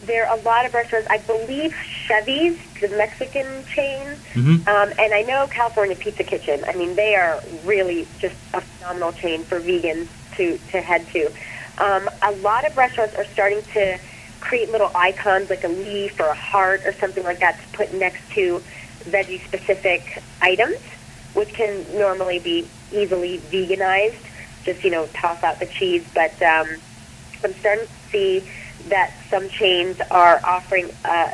there 0.03 0.27
are 0.27 0.39
a 0.39 0.41
lot 0.41 0.65
of 0.65 0.73
restaurants. 0.73 1.09
I 1.09 1.17
believe 1.17 1.75
Chevy's, 2.11 2.57
the 2.81 2.89
Mexican 2.89 3.63
chain, 3.73 4.19
Mhm. 4.35 4.67
um, 4.67 4.93
and 4.97 5.13
I 5.13 5.21
know 5.21 5.47
California 5.47 5.95
Pizza 5.95 6.23
Kitchen. 6.23 6.63
I 6.67 6.73
mean, 6.73 6.95
they 6.95 7.15
are 7.15 7.41
really 7.63 8.07
just 8.19 8.35
a 8.53 8.61
phenomenal 8.61 9.13
chain 9.13 9.45
for 9.45 9.59
vegans 9.61 10.09
to 10.37 10.57
to 10.71 10.81
head 10.81 11.07
to. 11.13 11.31
Um, 11.77 12.09
a 12.21 12.31
lot 12.31 12.65
of 12.69 12.75
restaurants 12.75 13.15
are 13.15 13.25
starting 13.31 13.63
to 13.73 13.97
create 14.41 14.69
little 14.71 14.91
icons 14.95 15.49
like 15.49 15.63
a 15.63 15.67
leaf 15.69 16.19
or 16.19 16.27
a 16.27 16.35
heart 16.35 16.81
or 16.85 16.93
something 16.99 17.23
like 17.23 17.39
that 17.39 17.61
to 17.61 17.67
put 17.77 17.93
next 17.93 18.21
to 18.35 18.61
veggie 19.07 19.43
specific 19.45 20.21
items. 20.41 20.77
which 21.33 21.53
can 21.53 21.85
normally 21.97 22.39
be 22.39 22.69
easily 22.91 23.39
veganized. 23.53 24.19
Just 24.65 24.83
you 24.83 24.89
know, 24.91 25.07
toss 25.21 25.41
out 25.43 25.61
the 25.61 25.65
cheese. 25.79 26.05
But 26.13 26.35
um, 26.43 26.67
I'm 27.41 27.55
starting 27.61 27.87
to 27.87 27.93
see 28.11 28.49
that 28.89 29.11
some 29.29 29.47
chains 29.49 29.95
are 30.11 30.41
offering 30.45 30.91
a, 31.05 31.29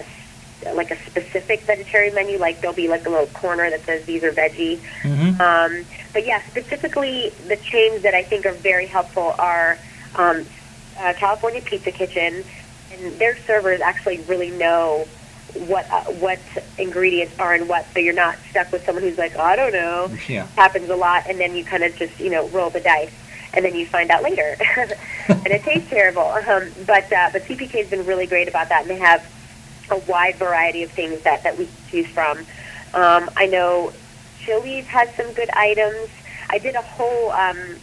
like 0.74 0.92
a 0.92 0.98
specific 1.06 1.62
vegetarian 1.62 2.16
menu. 2.16 2.38
Like 2.38 2.62
there'll 2.62 2.76
be 2.76 2.88
like 2.88 3.06
a 3.06 3.10
little 3.10 3.28
corner 3.28 3.70
that 3.70 3.82
says 3.86 4.06
these 4.06 4.24
are 4.24 4.32
veggie. 4.32 4.80
Mm-hmm. 5.02 5.42
Um, 5.42 5.86
but 6.14 6.26
yeah, 6.26 6.42
specifically 6.48 7.30
the 7.48 7.58
chains 7.58 8.04
that 8.04 8.14
I 8.14 8.24
think 8.24 8.46
are 8.46 8.54
very 8.54 8.88
helpful 8.88 9.36
are 9.38 9.78
um, 10.16 10.46
uh, 11.00 11.14
California 11.14 11.62
Pizza 11.62 11.92
Kitchen, 11.92 12.44
and 12.92 13.20
their 13.20 13.38
servers 13.38 13.82
actually 13.82 14.20
really 14.22 14.52
know 14.52 15.08
what 15.54 15.90
uh, 15.92 16.04
what 16.06 16.40
ingredients 16.78 17.38
are 17.40 17.56
in 17.56 17.68
what, 17.68 17.86
so 17.94 18.00
you're 18.00 18.14
not 18.14 18.38
stuck 18.50 18.72
with 18.72 18.86
someone 18.86 19.04
who's 19.04 19.18
like, 19.18 19.34
oh, 19.36 19.42
I 19.42 19.56
don't 19.56 19.74
know. 19.74 20.12
Yeah. 20.28 20.48
Happens 20.56 20.90
a 20.90 20.96
lot, 20.96 21.26
and 21.28 21.40
then 21.40 21.56
you 21.56 21.64
kind 21.64 21.84
of 21.84 21.96
just 21.96 22.20
you 22.20 22.30
know 22.30 22.48
roll 22.50 22.70
the 22.70 22.82
dice, 22.82 23.14
and 23.54 23.64
then 23.64 23.76
you 23.76 23.86
find 23.86 24.10
out 24.10 24.24
later, 24.24 24.58
and 25.28 25.48
it 25.48 25.64
tastes 25.64 25.90
terrible. 25.90 26.24
Um, 26.24 26.72
but 26.86 27.12
uh, 27.12 27.30
but 27.32 27.44
CPK 27.44 27.72
has 27.72 27.90
been 27.90 28.06
really 28.06 28.28
great 28.28 28.48
about 28.48 28.70
that, 28.70 28.82
and 28.82 28.90
they 28.90 28.98
have 28.98 29.26
a 29.90 29.98
wide 29.98 30.36
variety 30.36 30.84
of 30.84 30.92
things 30.92 31.22
that 31.24 31.44
that 31.44 31.58
we 31.58 31.68
choose 31.90 32.08
from. 32.08 32.40
Um, 32.94 33.30
I 33.36 33.48
know 33.48 33.94
Chili's 34.40 34.86
has 34.88 35.14
some 35.16 35.34
good 35.34 35.50
items. 35.52 36.10
I 36.50 36.58
did 36.58 36.76
a 36.76 36.82
whole 36.82 37.32
um, 37.32 37.78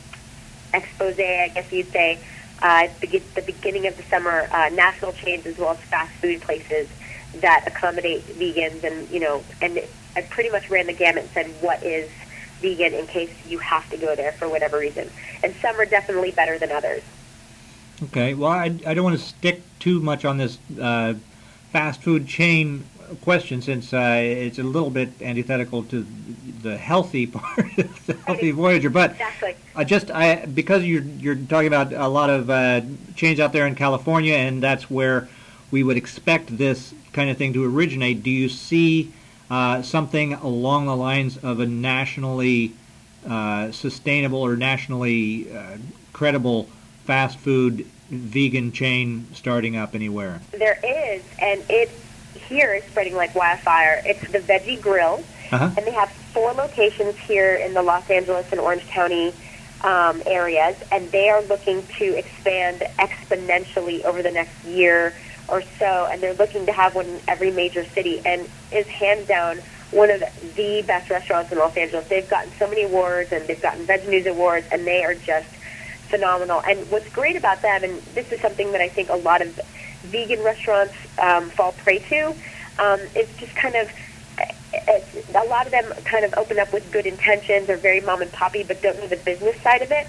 expose, 0.73 1.19
I 1.19 1.51
guess 1.55 1.71
you'd 1.71 1.93
say, 1.93 2.19
uh, 2.63 2.85
at 2.85 3.01
the, 3.01 3.19
the 3.35 3.43
beginning 3.43 3.87
of 3.87 3.97
the 3.97 4.03
summer, 4.05 4.49
uh, 4.51 4.71
national 4.71 5.13
chains 5.13 5.47
as 5.47 5.59
well 5.59 5.73
as 5.73 5.79
fast 5.79 6.13
food 6.15 6.41
places 6.41 6.89
that 7.41 7.65
accommodate 7.67 8.23
vegans, 8.39 8.85
and 8.85 9.09
you 9.11 9.21
know, 9.21 9.43
and 9.61 9.81
I 10.17 10.23
pretty 10.23 10.51
much 10.51 10.71
ran 10.71 10.87
the 10.87 10.93
gamut 10.93 11.25
and 11.25 11.33
said 11.33 11.47
what 11.61 11.83
is 11.83 12.09
vegan 12.61 12.95
in 12.95 13.07
case 13.07 13.31
you 13.47 13.59
have 13.59 13.89
to 13.91 13.97
go 13.97 14.15
there 14.15 14.33
for 14.33 14.49
whatever 14.49 14.79
reason. 14.79 15.11
And 15.43 15.55
some 15.61 15.79
are 15.81 15.85
definitely 15.85 16.31
better 16.31 16.59
than 16.59 16.71
others. 16.71 17.03
Okay. 18.05 18.35
Well, 18.35 18.51
I, 18.51 18.67
I 18.87 18.95
don't 18.95 19.05
want 19.05 19.19
to 19.19 19.25
stick 19.25 19.63
too 19.79 20.01
much 20.01 20.25
on 20.25 20.39
this 20.39 20.59
uh, 20.81 21.15
fast 21.75 22.01
food 22.03 22.29
chain 22.29 22.85
question 23.21 23.61
since 23.61 23.93
uh, 23.93 24.21
it's 24.23 24.61
a 24.61 24.63
little 24.63 24.91
bit 24.91 25.09
antithetical 25.21 25.83
to 25.83 26.07
the 26.63 26.77
healthy 26.77 27.27
part 27.37 27.59
of 27.79 28.07
the 28.07 28.15
healthy 28.27 28.53
Voyager. 28.53 28.91
But 28.91 29.11
Exactly. 29.11 29.57
I 29.75 29.83
just 29.83 30.09
I 30.13 30.47
because 30.47 30.85
you're 30.85 31.03
you're 31.03 31.35
talking 31.35 31.67
about 31.67 31.93
a 31.93 32.07
lot 32.07 32.31
of 32.31 32.49
uh, 32.49 32.83
chains 33.17 33.41
out 33.41 33.53
there 33.53 33.67
in 33.67 33.75
California, 33.75 34.35
and 34.35 34.63
that's 34.63 34.89
where 34.89 35.29
we 35.73 35.83
would 35.83 35.97
expect 35.97 36.57
this 36.57 36.95
kind 37.13 37.29
of 37.29 37.37
thing 37.37 37.53
to 37.55 37.65
originate. 37.65 38.23
Do 38.23 38.31
you 38.31 38.49
see 38.49 39.13
uh, 39.51 39.83
something 39.83 40.35
along 40.35 40.87
the 40.87 40.97
lines 40.97 41.39
of 41.39 41.59
a 41.59 41.67
nationally 41.67 42.73
uh, 43.29 43.73
sustainable 43.73 44.39
or 44.39 44.55
nationally 44.55 45.53
uh, 45.53 45.79
credible 46.13 46.69
fast 47.05 47.37
food 47.37 47.85
vegan 48.11 48.73
chain 48.73 49.27
starting 49.35 49.77
up 49.77 49.95
anywhere? 49.95 50.41
There 50.53 50.79
is, 50.83 51.23
and 51.39 51.63
it 51.69 51.91
here 52.49 52.75
is 52.75 52.85
spreading 52.85 53.15
like 53.15 53.35
wildfire. 53.35 54.03
It's 54.05 54.21
the 54.31 54.39
Veggie 54.39 54.81
Grill, 54.81 55.23
Uh-huh. 55.51 55.71
and 55.77 55.87
they 55.87 55.93
have 55.93 56.11
four 56.33 56.53
locations 56.53 57.17
here 57.19 57.55
in 57.55 57.75
the 57.75 57.83
Los 57.83 58.09
Angeles 58.11 58.47
and 58.51 58.61
Orange 58.61 58.87
County 58.89 59.33
um, 59.83 60.23
areas, 60.27 60.77
and 60.93 61.11
they 61.11 61.29
are 61.29 61.43
looking 61.43 61.83
to 61.99 62.17
expand 62.17 62.81
exponentially 62.99 64.05
over 64.05 64.23
the 64.23 64.31
next 64.31 64.65
year 64.65 65.13
or 65.49 65.63
so, 65.79 66.09
and 66.11 66.23
they're 66.23 66.35
looking 66.35 66.65
to 66.67 66.73
have 66.73 66.95
one 66.95 67.07
in 67.07 67.21
every 67.29 67.51
major 67.51 67.85
city, 67.85 68.21
and 68.25 68.49
is 68.73 68.87
hands 68.87 69.27
down 69.29 69.59
one 69.91 70.11
of 70.11 70.21
the 70.57 70.83
best 70.87 71.09
restaurants 71.11 71.53
in 71.53 71.59
Los 71.59 71.77
Angeles. 71.77 72.07
They've 72.09 72.29
gotten 72.29 72.51
so 72.59 72.67
many 72.67 72.83
awards, 72.83 73.31
and 73.31 73.47
they've 73.47 73.61
gotten 73.61 73.85
Veg 73.85 74.09
News 74.09 74.27
awards, 74.27 74.67
and 74.73 74.87
they 74.87 75.05
are 75.05 75.15
just 75.15 75.47
phenomenal. 76.11 76.63
And 76.67 76.91
what's 76.91 77.09
great 77.11 77.37
about 77.37 77.63
them, 77.63 77.85
and 77.85 78.03
this 78.15 78.27
is 78.33 78.41
something 78.41 78.73
that 78.73 78.81
I 78.81 78.89
think 78.89 79.11
a 79.11 79.17
lot 79.17 79.43
of 79.43 79.59
vegan 80.05 80.43
restaurants 80.43 80.95
um, 81.19 81.51
fall 81.51 81.73
prey 81.73 81.99
to, 81.99 82.35
um, 82.79 83.01
is 83.15 83.29
just 83.39 83.55
kind 83.55 83.77
of 83.77 83.89
a 85.35 85.47
lot 85.49 85.67
of 85.67 85.73
them 85.73 85.93
kind 86.05 86.25
of 86.25 86.35
open 86.37 86.59
up 86.59 86.73
with 86.73 86.91
good 86.91 87.07
intentions, 87.07 87.69
are 87.69 87.77
very 87.77 88.01
mom 88.01 88.23
and 88.23 88.33
poppy, 88.33 88.63
but 88.63 88.83
don't 88.83 88.99
know 88.99 89.09
the 89.09 89.17
business 89.17 89.61
side 89.63 89.83
of 89.83 89.91
it. 89.91 90.09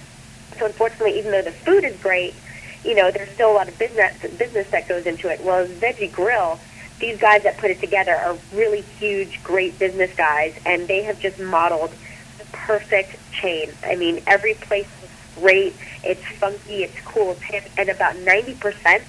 So 0.57 0.65
unfortunately, 0.65 1.19
even 1.19 1.31
though 1.31 1.41
the 1.41 1.51
food 1.51 1.83
is 1.83 1.99
great, 2.01 2.35
you 2.83 2.95
know, 2.95 3.11
there's 3.11 3.29
still 3.33 3.51
a 3.51 3.55
lot 3.55 3.67
of 3.67 3.77
business 3.77 4.13
business 4.37 4.67
that 4.71 4.87
goes 4.87 5.05
into 5.05 5.27
it. 5.29 5.43
Well, 5.43 5.65
Veggie 5.65 6.11
Grill, 6.11 6.59
these 6.99 7.19
guys 7.19 7.43
that 7.43 7.57
put 7.57 7.71
it 7.71 7.79
together 7.81 8.15
are 8.15 8.37
really 8.53 8.81
huge, 8.81 9.41
great 9.43 9.77
business 9.79 10.11
guys, 10.15 10.53
and 10.65 10.87
they 10.87 11.03
have 11.03 11.19
just 11.19 11.39
modeled 11.39 11.91
the 12.37 12.45
perfect 12.51 13.17
chain. 13.41 13.71
I 13.83 13.95
mean, 13.95 14.21
every 14.27 14.53
place 14.53 14.87
great. 15.35 15.73
It's 16.03 16.25
funky. 16.37 16.83
It's 16.83 16.99
cool. 17.01 17.31
It's 17.31 17.41
hip, 17.41 17.63
and 17.77 17.89
about 17.89 18.15
90% 18.15 19.03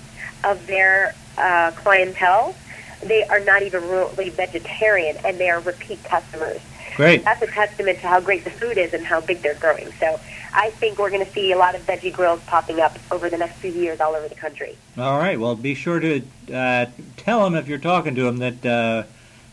of 0.45 0.66
their 0.66 1.14
uh, 1.38 1.73
clientele, 1.73 2.54
they 3.02 3.25
are 3.25 3.40
not 3.40 3.62
even 3.62 3.83
remotely 3.83 4.30
vegetarian, 4.30 5.16
and 5.25 5.38
they 5.38 5.50
are 5.50 5.61
repeat 5.61 6.02
customers. 6.04 6.61
Great. 6.97 7.25
That's 7.25 7.42
a 7.42 7.47
testament 7.47 8.00
to 8.00 8.09
how 8.09 8.21
great 8.21 8.45
the 8.45 8.50
food 8.50 8.78
is 8.78 8.95
and 8.95 9.04
how 9.04 9.21
big 9.21 9.42
they're 9.42 9.54
growing. 9.54 9.92
So 10.00 10.18
I 10.54 10.71
think 10.71 10.99
we're 10.99 11.11
going 11.11 11.25
to 11.25 11.30
see 11.30 11.52
a 11.52 11.59
lot 11.59 11.75
of 11.75 11.83
veggie 11.87 12.12
grills 12.12 12.40
popping 12.47 12.80
up 12.80 12.99
over 13.11 13.28
the 13.28 13.37
next 13.37 13.56
few 13.56 13.71
years 13.71 14.00
all 14.00 14.14
over 14.14 14.26
the 14.28 14.35
country. 14.35 14.76
All 14.97 15.18
right. 15.18 15.38
Well, 15.38 15.54
be 15.56 15.75
sure 15.75 16.00
to 16.00 16.23
uh, 16.52 16.87
tell 17.18 17.45
them 17.45 17.54
if 17.54 17.68
you're 17.68 17.76
talking 17.76 18.14
to 18.14 18.23
them 18.23 18.38
that 18.38 18.64
uh, 18.64 19.02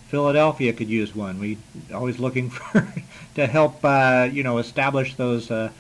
Philadelphia 0.08 0.72
could 0.72 0.88
use 0.88 1.14
one. 1.14 1.40
We 1.40 1.58
always 1.94 2.20
looking 2.20 2.50
for 2.52 2.88
to 3.36 3.48
help 3.48 3.84
uh, 3.84 4.30
you 4.32 4.44
know 4.44 4.60
establish 4.60 5.16
those 5.16 5.52
uh, 5.52 5.72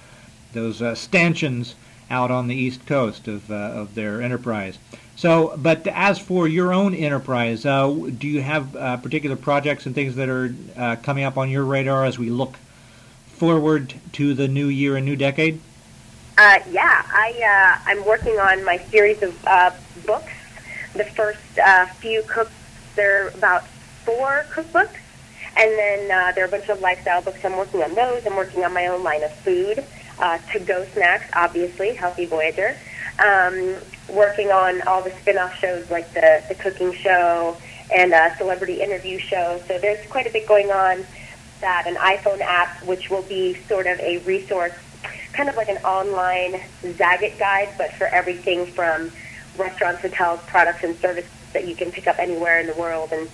those 0.53 0.81
uh, 0.81 0.95
stanchions 0.95 1.75
out 2.09 2.31
on 2.31 2.47
the 2.47 2.55
east 2.55 2.85
coast 2.85 3.27
of 3.27 3.51
uh, 3.51 3.55
of 3.55 3.95
their 3.95 4.21
enterprise. 4.21 4.77
So, 5.15 5.53
but 5.57 5.85
as 5.87 6.19
for 6.19 6.47
your 6.47 6.73
own 6.73 6.95
enterprise, 6.95 7.65
uh, 7.65 7.87
do 8.17 8.27
you 8.27 8.41
have 8.41 8.75
uh, 8.75 8.97
particular 8.97 9.35
projects 9.35 9.85
and 9.85 9.93
things 9.93 10.15
that 10.15 10.29
are 10.29 10.55
uh, 10.75 10.95
coming 10.97 11.23
up 11.23 11.37
on 11.37 11.49
your 11.49 11.63
radar 11.63 12.03
as 12.05 12.17
we 12.17 12.29
look 12.29 12.55
forward 13.27 13.93
to 14.13 14.33
the 14.33 14.47
new 14.47 14.67
year 14.67 14.95
and 14.95 15.05
new 15.05 15.15
decade? 15.15 15.59
Uh, 16.37 16.59
yeah, 16.71 17.05
I 17.07 17.79
uh, 17.85 17.89
I'm 17.89 18.05
working 18.05 18.39
on 18.39 18.63
my 18.63 18.77
series 18.77 19.21
of 19.21 19.39
books. 20.05 20.33
The 20.93 21.05
first 21.05 21.39
few 21.99 22.23
cook, 22.27 22.51
there 22.95 23.25
are 23.25 23.29
about 23.29 23.65
four 24.05 24.45
cookbooks, 24.51 24.97
and 25.57 25.71
then 25.71 26.07
there 26.35 26.43
are 26.43 26.47
a 26.47 26.51
bunch 26.51 26.69
of 26.69 26.81
lifestyle 26.81 27.21
books. 27.21 27.43
I'm 27.45 27.55
working 27.55 27.83
on 27.83 27.93
those. 27.93 28.25
I'm 28.25 28.35
working 28.35 28.63
on 28.63 28.73
my 28.73 28.87
own 28.87 29.03
line 29.03 29.23
of 29.23 29.33
food, 29.37 29.83
uh, 30.19 30.37
to-go 30.51 30.85
snacks, 30.93 31.25
obviously, 31.33 31.93
Healthy 31.93 32.25
Voyager. 32.25 32.75
Um, 33.19 33.75
working 34.09 34.49
on 34.49 34.81
all 34.87 35.01
the 35.01 35.11
spin-off 35.21 35.55
shows 35.55 35.89
like 35.91 36.11
the 36.13 36.43
the 36.49 36.55
cooking 36.55 36.93
show 36.93 37.55
and 37.93 38.13
uh, 38.13 38.35
celebrity 38.37 38.81
interview 38.81 39.19
show. 39.19 39.61
So 39.67 39.77
there's 39.79 40.05
quite 40.09 40.27
a 40.27 40.31
bit 40.31 40.47
going 40.47 40.71
on. 40.71 41.05
That 41.61 41.85
an 41.87 41.95
iPhone 41.95 42.41
app, 42.41 42.83
which 42.85 43.09
will 43.09 43.21
be 43.21 43.53
sort 43.67 43.87
of 43.87 43.99
a 43.99 44.17
resource 44.19 44.73
kind 45.33 45.49
of 45.49 45.55
like 45.55 45.69
an 45.69 45.77
online 45.77 46.61
Zagat 46.83 47.39
guide, 47.39 47.69
but 47.77 47.91
for 47.93 48.05
everything 48.05 48.67
from 48.67 49.11
restaurants, 49.57 50.01
hotels, 50.01 50.39
products, 50.47 50.83
and 50.83 50.95
services 50.97 51.29
that 51.53 51.67
you 51.67 51.75
can 51.75 51.91
pick 51.91 52.07
up 52.07 52.17
anywhere 52.19 52.59
in 52.59 52.67
the 52.67 52.73
world 52.73 53.11
and 53.11 53.27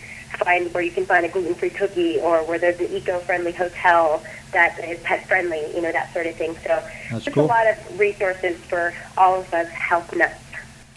find 0.44 0.74
where 0.74 0.84
you 0.84 0.92
can 0.92 1.06
find 1.06 1.26
a 1.26 1.30
gluten-free 1.30 1.70
cookie 1.72 2.20
or 2.20 2.44
where 2.46 2.60
there's 2.60 2.80
an 2.80 2.88
eco-friendly 2.92 3.52
hotel 3.52 4.24
that 4.52 4.80
is 4.84 5.00
pet-friendly, 5.02 5.74
you 5.76 5.82
know, 5.82 5.92
that 5.92 6.12
sort 6.14 6.28
of 6.28 6.36
thing. 6.36 6.56
So 6.56 6.84
That's 7.12 7.26
just 7.26 7.36
cool. 7.36 7.46
a 7.46 7.48
lot 7.48 7.68
of 7.68 8.00
resources 8.00 8.58
for 8.58 8.94
all 9.18 9.40
of 9.40 9.54
us 9.54 9.68
health 9.70 10.16
nuts. 10.16 10.42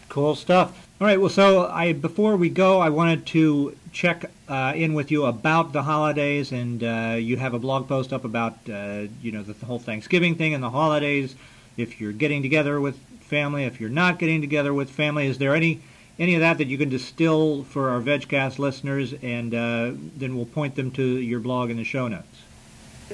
Cool 0.08 0.34
stuff. 0.34 0.86
All 1.00 1.06
right. 1.06 1.20
Well, 1.20 1.30
so 1.30 1.66
I 1.66 1.92
before 1.92 2.36
we 2.36 2.48
go, 2.48 2.78
I 2.78 2.88
wanted 2.88 3.26
to 3.26 3.76
check 3.92 4.30
uh, 4.48 4.72
in 4.76 4.94
with 4.94 5.10
you 5.10 5.24
about 5.24 5.72
the 5.72 5.82
holidays, 5.82 6.52
and 6.52 6.84
uh, 6.84 7.16
you 7.18 7.38
have 7.38 7.54
a 7.54 7.58
blog 7.58 7.88
post 7.88 8.12
up 8.12 8.24
about 8.24 8.56
uh, 8.70 9.06
you 9.20 9.32
know 9.32 9.42
the, 9.42 9.66
whole 9.66 9.78
Thanksgiving 9.78 10.36
thing 10.36 10.54
and 10.54 10.62
the 10.62 10.70
holidays. 10.70 11.34
If 11.76 12.00
you're 12.00 12.12
getting 12.12 12.42
together 12.42 12.80
with 12.80 12.98
family, 13.20 13.64
if 13.64 13.80
you're 13.80 13.90
not 13.90 14.18
getting 14.18 14.40
together 14.40 14.72
with 14.72 14.90
family, 14.90 15.26
is 15.26 15.38
there 15.38 15.56
any 15.56 15.80
any 16.18 16.34
of 16.34 16.40
that 16.40 16.58
that 16.58 16.68
you 16.68 16.78
can 16.78 16.88
distill 16.88 17.64
for 17.64 17.90
our 17.90 18.00
VegCast 18.00 18.58
listeners, 18.58 19.14
and 19.22 19.54
uh, 19.54 19.92
then 20.16 20.36
we'll 20.36 20.46
point 20.46 20.76
them 20.76 20.90
to 20.92 21.02
your 21.02 21.40
blog 21.40 21.70
in 21.70 21.78
the 21.78 21.84
show 21.84 22.06
notes. 22.06 22.31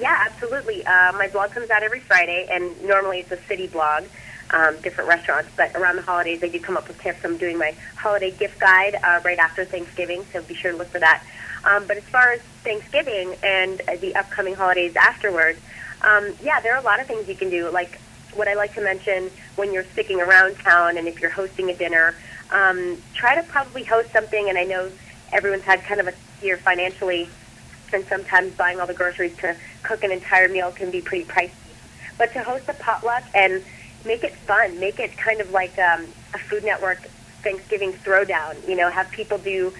Yeah, 0.01 0.27
absolutely. 0.31 0.87
Uh, 0.87 1.13
my 1.13 1.29
blog 1.29 1.51
comes 1.51 1.71
out 1.71 1.83
every 1.83 2.01
Friday, 2.01 2.47
and 2.51 2.83
normally 2.85 3.21
it's 3.21 3.33
a 3.33 3.43
city 3.49 3.67
blog, 3.67 4.05
um, 4.51 4.77
different 4.83 5.09
restaurants. 5.09 5.51
But 5.57 5.75
around 5.75 5.97
the 5.97 6.03
holidays, 6.03 6.43
I 6.43 6.49
do 6.49 6.61
come 6.61 6.77
up 6.77 6.87
with 6.87 7.01
tips. 7.01 7.25
I'm 7.25 7.37
doing 7.37 7.59
my 7.59 7.75
holiday 7.97 8.31
gift 8.31 8.61
guide 8.61 8.97
uh, 9.03 9.21
right 9.25 9.39
after 9.39 9.65
Thanksgiving, 9.65 10.25
so 10.33 10.43
be 10.43 10.55
sure 10.55 10.73
to 10.73 10.79
look 10.79 10.89
for 10.89 11.01
that. 11.01 11.23
Um, 11.65 11.87
but 11.87 11.97
as 11.97 12.05
far 12.05 12.33
as 12.33 12.41
Thanksgiving 12.63 13.35
and 13.43 13.81
uh, 13.89 13.97
the 13.97 14.15
upcoming 14.15 14.55
holidays 14.55 14.95
afterwards, 14.95 15.59
um, 16.03 16.33
yeah, 16.43 16.61
there 16.61 16.75
are 16.75 16.81
a 16.81 16.85
lot 16.85 17.01
of 17.01 17.07
things 17.07 17.27
you 17.29 17.35
can 17.35 17.51
do. 17.51 17.71
Like 17.71 18.01
what 18.35 18.47
I 18.47 18.55
like 18.55 18.75
to 18.75 18.81
mention 18.81 19.31
when 19.57 19.73
you're 19.73 19.85
sticking 19.85 20.21
around 20.21 20.57
town, 20.59 20.97
and 20.97 21.09
if 21.09 21.21
you're 21.21 21.31
hosting 21.31 21.71
a 21.71 21.75
dinner, 21.75 22.15
um, 22.53 22.97
try 23.15 23.35
to 23.35 23.43
probably 23.49 23.83
host 23.83 24.13
something. 24.13 24.49
And 24.49 24.57
I 24.57 24.65
know 24.65 24.91
everyone's 25.33 25.65
had 25.65 25.83
kind 25.83 26.01
of 26.01 26.07
a 26.07 26.15
year 26.45 26.57
financially 26.57 27.29
and 27.93 28.05
sometimes 28.07 28.55
buying 28.55 28.81
all 28.81 28.87
the 28.87 28.95
groceries 28.95 29.37
to 29.39 29.57
cook 29.83 30.03
an 30.05 30.13
entire 30.13 30.49
meal 30.49 30.71
can 30.73 30.91
be 30.91 31.01
pretty 31.01 31.25
pricey. 31.25 31.51
But 32.17 32.33
to 32.33 32.43
host 32.43 32.69
a 32.69 32.75
potluck 32.75 33.23
and 33.35 33.63
make 34.05 34.25
it 34.25 34.35
fun, 34.35 34.79
make 34.81 34.99
it 34.99 35.17
kind 35.17 35.41
of 35.41 35.51
like 35.53 35.79
um, 35.79 36.07
a 36.35 36.39
Food 36.39 36.65
Network 36.65 36.99
Thanksgiving 37.43 37.93
throwdown. 37.93 38.57
You 38.69 38.77
know, 38.77 38.91
have 38.91 39.11
people 39.11 39.39
do 39.39 39.73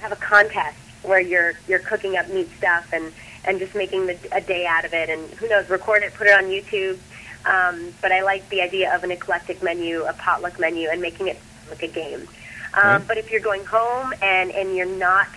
have 0.00 0.12
a 0.12 0.16
contest 0.16 0.78
where 1.02 1.20
you're 1.20 1.54
you're 1.68 1.80
cooking 1.80 2.16
up 2.16 2.28
neat 2.28 2.48
stuff 2.56 2.92
and 2.92 3.12
and 3.44 3.58
just 3.58 3.74
making 3.74 4.06
the, 4.06 4.16
a 4.32 4.40
day 4.40 4.66
out 4.66 4.84
of 4.84 4.94
it. 4.94 5.10
And 5.10 5.28
who 5.34 5.48
knows, 5.48 5.68
record 5.68 6.02
it, 6.02 6.14
put 6.14 6.26
it 6.26 6.32
on 6.32 6.44
YouTube. 6.44 6.98
Um, 7.44 7.92
but 8.00 8.12
I 8.12 8.22
like 8.22 8.48
the 8.50 8.62
idea 8.62 8.94
of 8.94 9.02
an 9.02 9.10
eclectic 9.10 9.62
menu, 9.62 10.04
a 10.04 10.12
potluck 10.12 10.60
menu, 10.60 10.88
and 10.88 11.02
making 11.02 11.26
it 11.28 11.38
like 11.68 11.82
a 11.82 11.88
game. 11.88 12.20
Um, 12.20 12.82
Right. 12.84 13.08
But 13.08 13.18
if 13.18 13.30
you're 13.30 13.40
going 13.40 13.64
home 13.66 14.14
and 14.22 14.50
and 14.50 14.76
you're 14.76 14.86
not 14.86 15.28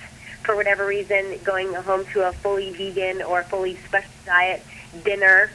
for 0.46 0.56
whatever 0.56 0.86
reason 0.86 1.38
going 1.44 1.74
home 1.74 2.06
to 2.14 2.28
a 2.28 2.32
fully 2.32 2.72
vegan 2.72 3.22
or 3.22 3.44
fully 3.44 3.78
special 3.88 4.12
diet 4.25 4.64
dinner, 5.04 5.50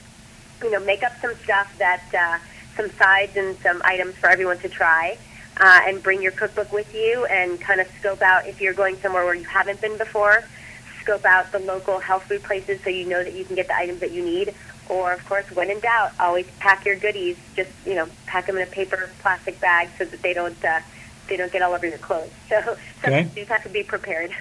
you 0.63 0.71
know, 0.71 0.81
make 0.81 1.03
up 1.03 1.13
some 1.23 1.35
stuff 1.45 1.73
that 1.79 2.03
uh, 2.13 2.39
some 2.77 2.91
sides 2.99 3.33
and 3.37 3.57
some 3.63 3.81
items 3.85 4.15
for 4.17 4.29
everyone 4.29 4.59
to 4.59 4.69
try. 4.69 5.17
Uh, 5.57 5.81
and 5.85 6.03
bring 6.03 6.23
your 6.23 6.33
cookbook 6.33 6.73
with 6.73 6.95
you 6.95 7.27
and 7.27 7.61
kind 7.61 7.81
of 7.83 7.87
scope 7.99 8.23
out 8.23 8.47
if 8.47 8.63
you're 8.63 8.73
going 8.73 8.97
somewhere 9.03 9.27
where 9.27 9.35
you 9.35 9.45
haven't 9.45 9.79
been 9.81 9.99
before 9.99 10.43
scope 11.03 11.25
out 11.25 11.51
the 11.53 11.59
local 11.59 11.99
health 11.99 12.23
food 12.25 12.43
places 12.43 12.81
so 12.85 12.91
you 12.91 13.07
know 13.07 13.23
that 13.23 13.35
you 13.35 13.45
can 13.45 13.57
get 13.57 13.67
the 13.67 13.75
items 13.77 14.01
that 14.01 14.13
you 14.13 14.25
need. 14.25 14.55
Or, 14.89 15.13
of 15.13 15.25
course, 15.27 15.45
when 15.53 15.71
in 15.71 15.81
doubt, 15.81 16.13
always 16.19 16.47
pack 16.59 16.85
your 16.85 16.97
goodies. 16.97 17.37
Just 17.57 17.71
you 17.87 17.95
know, 17.95 18.09
pack 18.27 18.47
them 18.47 18.57
in 18.57 18.63
a 18.63 18.67
paper 18.67 19.11
plastic 19.21 19.61
bag 19.61 19.89
so 19.99 20.05
that 20.05 20.23
they 20.23 20.35
don't 20.35 20.63
uh, 20.65 20.81
they 21.29 21.37
don't 21.37 21.53
get 21.53 21.63
all 21.63 21.73
over 21.75 21.87
your 21.87 21.99
clothes. 21.99 22.31
So, 22.49 22.77
so 23.03 23.09
Okay. 23.09 23.29
you 23.37 23.47
have 23.47 23.63
to 23.63 23.69
be 23.69 23.83
prepared. 23.83 24.31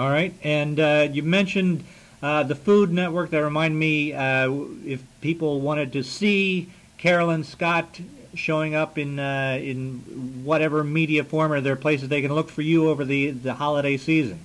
All 0.00 0.08
right, 0.08 0.32
and 0.42 0.80
uh, 0.80 1.08
you 1.12 1.22
mentioned 1.22 1.84
uh, 2.22 2.44
the 2.44 2.54
Food 2.54 2.90
Network. 2.90 3.28
That 3.28 3.42
remind 3.42 3.78
me, 3.78 4.14
uh, 4.14 4.50
if 4.86 5.02
people 5.20 5.60
wanted 5.60 5.92
to 5.92 6.02
see 6.02 6.70
Carolyn 6.96 7.44
Scott 7.44 8.00
showing 8.32 8.74
up 8.74 8.96
in 8.96 9.18
uh, 9.18 9.58
in 9.60 10.42
whatever 10.42 10.82
media 10.82 11.22
form, 11.22 11.52
are 11.52 11.60
there 11.60 11.76
places 11.76 12.08
they 12.08 12.22
can 12.22 12.34
look 12.34 12.48
for 12.48 12.62
you 12.62 12.88
over 12.88 13.04
the 13.04 13.32
the 13.32 13.52
holiday 13.52 13.98
season? 13.98 14.38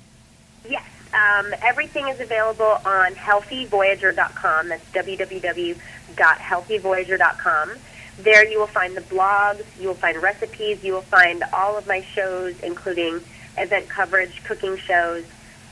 Yes. 0.69 0.83
Um, 1.13 1.53
everything 1.61 2.09
is 2.09 2.19
available 2.19 2.81
on 2.83 3.13
healthyvoyager.com. 3.13 4.67
That's 4.67 4.83
www.healthyvoyager.com. 4.91 7.71
There 8.17 8.45
you 8.45 8.59
will 8.59 8.67
find 8.67 8.97
the 8.97 9.01
blogs, 9.01 9.63
you 9.79 9.87
will 9.87 9.95
find 9.95 10.21
recipes, 10.21 10.83
you 10.83 10.91
will 10.91 11.01
find 11.01 11.45
all 11.53 11.77
of 11.77 11.87
my 11.87 12.01
shows, 12.01 12.59
including 12.59 13.21
event 13.57 13.87
coverage, 13.87 14.43
cooking 14.43 14.75
shows, 14.75 15.23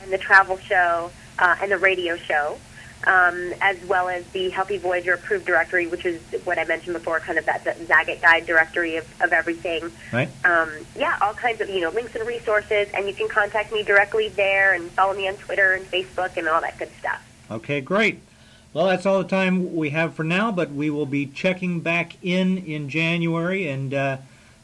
and 0.04 0.12
the 0.12 0.18
travel 0.18 0.58
show, 0.58 1.10
uh, 1.38 1.56
and 1.60 1.72
the 1.72 1.78
radio 1.78 2.16
show, 2.16 2.58
um, 3.06 3.52
as 3.60 3.76
well 3.86 4.08
as 4.08 4.24
the 4.28 4.50
Healthy 4.50 4.78
Voyager 4.78 5.14
approved 5.14 5.46
directory, 5.46 5.86
which 5.86 6.06
is 6.06 6.20
what 6.44 6.58
I 6.58 6.64
mentioned 6.64 6.94
before, 6.94 7.18
kind 7.20 7.38
of 7.38 7.44
that, 7.46 7.64
that 7.64 7.78
Zagat 7.80 8.22
guide 8.22 8.46
directory 8.46 8.96
of, 8.96 9.06
of 9.20 9.32
everything 9.32 9.90
Right. 10.12 10.28
um, 10.44 10.70
yeah, 10.96 11.18
all 11.20 11.34
kinds 11.34 11.60
of 11.60 11.68
you 11.68 11.80
know 11.80 11.90
links 11.90 12.14
and 12.14 12.26
resources, 12.26 12.88
and 12.94 13.06
you 13.08 13.14
can 13.14 13.28
contact 13.28 13.72
me 13.72 13.82
directly 13.82 14.28
there 14.28 14.74
and 14.74 14.90
follow 14.92 15.14
me 15.14 15.26
on 15.28 15.34
Twitter 15.34 15.72
and 15.72 15.84
Facebook 15.86 16.36
and 16.36 16.46
all 16.48 16.60
that 16.60 16.78
good 16.78 16.90
stuff. 17.00 17.20
Okay, 17.50 17.80
great. 17.80 18.20
Well, 18.72 18.86
that's 18.86 19.06
all 19.06 19.18
the 19.22 19.28
time 19.28 19.76
we 19.76 19.90
have 19.90 20.14
for 20.14 20.24
now, 20.24 20.50
but 20.50 20.72
we 20.72 20.90
will 20.90 21.06
be 21.06 21.26
checking 21.26 21.80
back 21.80 22.16
in 22.22 22.58
in 22.58 22.88
January 22.88 23.68
and 23.68 23.92
uh, 23.94 24.16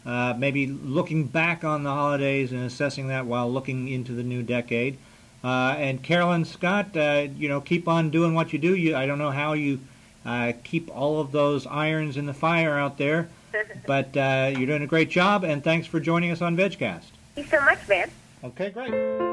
uh, 0.07 0.35
maybe 0.37 0.67
looking 0.67 1.27
back 1.27 1.63
on 1.63 1.83
the 1.85 1.91
holidays 1.91 2.53
and 2.53 2.65
assessing 2.65 3.09
that 3.09 3.27
while 3.27 3.53
looking 3.53 3.89
into 3.89 4.13
the 4.13 4.23
new 4.23 4.43
decade. 4.43 4.97
Uh, 5.43 5.75
and 5.79 6.03
Carolyn 6.03 6.45
Scott, 6.45 6.97
uh, 6.97 7.27
you 7.37 7.49
know, 7.49 7.61
keep 7.61 7.89
on 7.89 8.11
doing 8.11 8.35
what 8.35 8.53
you 8.53 8.59
do. 8.59 8.75
You, 8.75 8.97
I 8.97 9.07
don't 9.07 9.19
know 9.19 9.31
how 9.31 9.55
you 9.55 9.81
uh, 10.25 10.53
keep 10.65 10.95
all 10.95 11.21
of 11.21 11.33
those 11.33 11.67
irons 11.67 12.17
in 12.17 12.27
the 12.27 12.35
fire 12.35 12.79
out 12.79 12.99
there, 12.99 13.29
but 13.87 14.17
uh, 14.17 14.53
you're 14.55 14.67
doing 14.67 14.83
a 14.83 14.87
great 14.87 15.11
job. 15.11 15.45
And 15.45 15.65
thanks 15.65 15.87
for 15.87 15.99
joining 16.01 16.31
us 16.31 16.43
on 16.43 16.57
VegCast. 16.57 17.11
Thank 17.35 17.47
you 17.53 17.59
so 17.59 17.65
much, 17.65 17.89
man. 17.89 18.11
Okay, 18.45 18.71
great. 18.71 19.30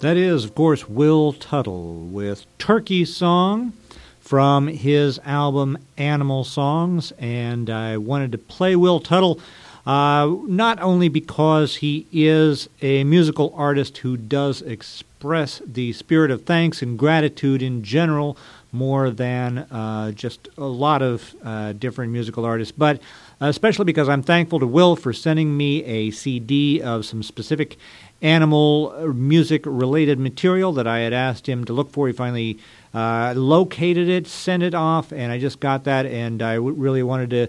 That 0.00 0.16
is, 0.16 0.46
of 0.46 0.54
course, 0.54 0.88
Will 0.88 1.34
Tuttle 1.34 2.06
with 2.06 2.46
Turkey 2.56 3.04
Song 3.04 3.74
from 4.18 4.66
his 4.66 5.20
album 5.26 5.76
Animal 5.98 6.42
Songs. 6.42 7.12
And 7.18 7.68
I 7.68 7.98
wanted 7.98 8.32
to 8.32 8.38
play 8.38 8.76
Will 8.76 9.00
Tuttle 9.00 9.38
uh, 9.84 10.34
not 10.46 10.80
only 10.80 11.10
because 11.10 11.76
he 11.76 12.06
is 12.12 12.70
a 12.80 13.04
musical 13.04 13.52
artist 13.54 13.98
who 13.98 14.16
does 14.16 14.62
express 14.62 15.60
the 15.66 15.92
spirit 15.92 16.30
of 16.30 16.46
thanks 16.46 16.80
and 16.80 16.98
gratitude 16.98 17.62
in 17.62 17.82
general 17.82 18.38
more 18.72 19.10
than 19.10 19.58
uh, 19.58 20.12
just 20.12 20.48
a 20.56 20.64
lot 20.64 21.02
of 21.02 21.34
uh, 21.44 21.72
different 21.72 22.12
musical 22.12 22.44
artists, 22.44 22.72
but 22.72 23.02
especially 23.40 23.84
because 23.84 24.08
I'm 24.08 24.22
thankful 24.22 24.60
to 24.60 24.66
Will 24.66 24.96
for 24.96 25.12
sending 25.12 25.56
me 25.56 25.84
a 25.84 26.10
CD 26.10 26.80
of 26.80 27.04
some 27.04 27.22
specific 27.22 27.78
animal 28.22 28.94
uh, 28.96 29.06
music 29.06 29.62
related 29.64 30.18
material 30.18 30.72
that 30.72 30.86
I 30.86 31.00
had 31.00 31.12
asked 31.12 31.48
him 31.48 31.64
to 31.64 31.72
look 31.72 31.90
for. 31.90 32.06
He 32.06 32.12
finally 32.12 32.58
uh, 32.94 33.34
located 33.36 34.08
it, 34.08 34.26
sent 34.26 34.62
it 34.62 34.74
off, 34.74 35.12
and 35.12 35.32
I 35.32 35.38
just 35.38 35.60
got 35.60 35.84
that, 35.84 36.06
and 36.06 36.42
I 36.42 36.56
w- 36.56 36.74
really 36.74 37.02
wanted 37.02 37.30
to 37.30 37.48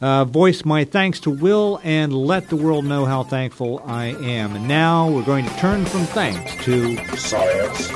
uh, 0.00 0.24
voice 0.24 0.64
my 0.64 0.84
thanks 0.84 1.20
to 1.20 1.30
Will 1.30 1.80
and 1.84 2.12
let 2.12 2.48
the 2.48 2.56
world 2.56 2.84
know 2.84 3.04
how 3.04 3.22
thankful 3.22 3.82
I 3.84 4.06
am. 4.06 4.56
And 4.56 4.66
now 4.66 5.10
we're 5.10 5.24
going 5.24 5.44
to 5.44 5.56
turn 5.58 5.84
from 5.84 6.04
thanks 6.06 6.54
to 6.64 6.96
Science. 7.16 7.90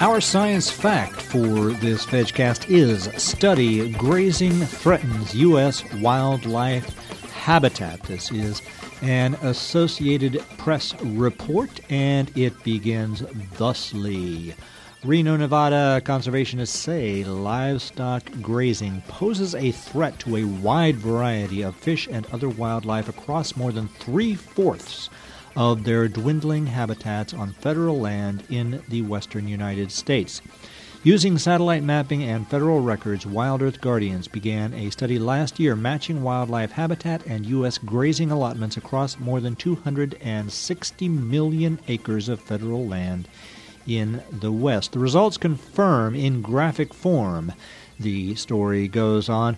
Our 0.00 0.22
science 0.22 0.70
fact 0.70 1.20
for 1.20 1.72
this 1.72 2.06
VegCast 2.06 2.70
is 2.70 3.10
study 3.22 3.92
grazing 3.92 4.52
threatens 4.52 5.34
U.S. 5.34 5.84
wildlife 5.94 6.99
habitat. 7.40 8.02
This 8.02 8.30
is 8.30 8.60
an 9.00 9.34
Associated 9.36 10.44
Press 10.58 10.94
report, 11.02 11.80
and 11.90 12.30
it 12.36 12.62
begins 12.62 13.22
thusly. 13.56 14.54
Reno, 15.02 15.36
Nevada 15.38 16.02
conservationists 16.04 16.68
say 16.68 17.24
livestock 17.24 18.24
grazing 18.42 19.02
poses 19.08 19.54
a 19.54 19.70
threat 19.72 20.18
to 20.18 20.36
a 20.36 20.44
wide 20.44 20.96
variety 20.96 21.62
of 21.62 21.74
fish 21.76 22.06
and 22.12 22.26
other 22.26 22.50
wildlife 22.50 23.08
across 23.08 23.56
more 23.56 23.72
than 23.72 23.88
three 23.88 24.34
fourths 24.34 25.08
of 25.56 25.84
their 25.84 26.08
dwindling 26.08 26.66
habitats 26.66 27.32
on 27.32 27.54
federal 27.54 27.98
land 27.98 28.44
in 28.50 28.82
the 28.88 29.00
western 29.00 29.48
United 29.48 29.90
States. 29.90 30.42
Using 31.02 31.38
satellite 31.38 31.82
mapping 31.82 32.22
and 32.22 32.46
federal 32.46 32.80
records, 32.80 33.24
Wild 33.24 33.62
Earth 33.62 33.80
Guardians 33.80 34.28
began 34.28 34.74
a 34.74 34.90
study 34.90 35.18
last 35.18 35.58
year 35.58 35.74
matching 35.74 36.22
wildlife 36.22 36.72
habitat 36.72 37.24
and 37.26 37.46
U.S. 37.46 37.78
grazing 37.78 38.30
allotments 38.30 38.76
across 38.76 39.18
more 39.18 39.40
than 39.40 39.56
260 39.56 41.08
million 41.08 41.78
acres 41.88 42.28
of 42.28 42.38
federal 42.38 42.86
land 42.86 43.28
in 43.86 44.22
the 44.30 44.52
West. 44.52 44.92
The 44.92 44.98
results 44.98 45.38
confirm 45.38 46.14
in 46.14 46.42
graphic 46.42 46.92
form, 46.92 47.54
the 47.98 48.34
story 48.34 48.86
goes 48.86 49.30
on, 49.30 49.56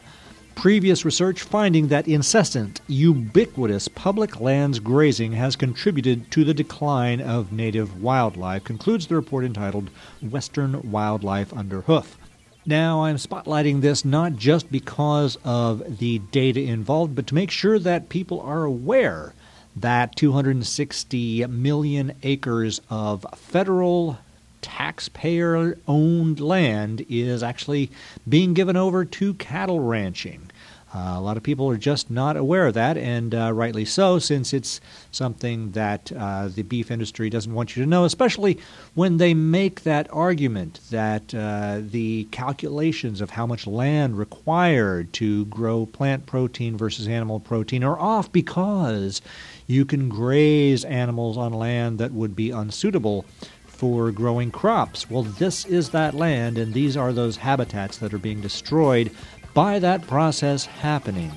previous 0.62 1.04
research 1.04 1.42
finding 1.42 1.88
that 1.88 2.06
incessant, 2.06 2.80
ubiquitous 2.86 3.88
public 3.88 4.40
lands 4.40 4.78
grazing 4.78 5.32
has 5.32 5.56
contributed 5.56 6.30
to 6.30 6.44
the 6.44 6.54
decline 6.54 7.20
of 7.20 7.50
native 7.50 8.00
wildlife, 8.00 8.62
concludes 8.62 9.08
the 9.08 9.16
report 9.16 9.44
entitled 9.44 9.90
Western 10.20 10.80
Wildlife 10.88 11.52
Under 11.52 11.80
Hoof. 11.80 12.16
Now, 12.64 13.02
I'm 13.02 13.16
spotlighting 13.16 13.80
this 13.80 14.04
not 14.04 14.36
just 14.36 14.70
because 14.70 15.36
of 15.42 15.98
the 15.98 16.20
data 16.30 16.60
involved, 16.60 17.16
but 17.16 17.26
to 17.26 17.34
make 17.34 17.50
sure 17.50 17.80
that 17.80 18.08
people 18.08 18.40
are 18.40 18.62
aware 18.62 19.34
that 19.74 20.14
260 20.14 21.44
million 21.46 22.12
acres 22.22 22.80
of 22.88 23.26
federal 23.34 24.16
taxpayer 24.60 25.76
owned 25.88 26.38
land 26.38 27.04
is 27.08 27.42
actually 27.42 27.90
being 28.28 28.54
given 28.54 28.76
over 28.76 29.04
to 29.04 29.34
cattle 29.34 29.80
ranching. 29.80 30.48
Uh, 30.94 31.14
a 31.16 31.20
lot 31.20 31.38
of 31.38 31.42
people 31.42 31.70
are 31.70 31.76
just 31.76 32.10
not 32.10 32.36
aware 32.36 32.66
of 32.66 32.74
that, 32.74 32.98
and 32.98 33.34
uh, 33.34 33.50
rightly 33.52 33.84
so, 33.84 34.18
since 34.18 34.52
it's 34.52 34.80
something 35.10 35.70
that 35.72 36.12
uh, 36.12 36.48
the 36.48 36.62
beef 36.62 36.90
industry 36.90 37.30
doesn't 37.30 37.54
want 37.54 37.74
you 37.74 37.82
to 37.82 37.88
know, 37.88 38.04
especially 38.04 38.58
when 38.94 39.16
they 39.16 39.32
make 39.32 39.82
that 39.82 40.06
argument 40.12 40.80
that 40.90 41.34
uh, 41.34 41.80
the 41.80 42.24
calculations 42.30 43.22
of 43.22 43.30
how 43.30 43.46
much 43.46 43.66
land 43.66 44.18
required 44.18 45.10
to 45.14 45.46
grow 45.46 45.86
plant 45.86 46.26
protein 46.26 46.76
versus 46.76 47.08
animal 47.08 47.40
protein 47.40 47.82
are 47.82 47.98
off 47.98 48.30
because 48.30 49.22
you 49.66 49.86
can 49.86 50.10
graze 50.10 50.84
animals 50.84 51.38
on 51.38 51.52
land 51.52 51.98
that 51.98 52.12
would 52.12 52.36
be 52.36 52.50
unsuitable 52.50 53.24
for 53.64 54.12
growing 54.12 54.50
crops. 54.50 55.10
Well, 55.10 55.24
this 55.24 55.64
is 55.64 55.90
that 55.90 56.14
land, 56.14 56.56
and 56.56 56.72
these 56.72 56.96
are 56.96 57.12
those 57.12 57.38
habitats 57.38 57.98
that 57.98 58.14
are 58.14 58.18
being 58.18 58.40
destroyed 58.40 59.10
by 59.54 59.78
that 59.78 60.06
process 60.06 60.66
happening. 60.66 61.32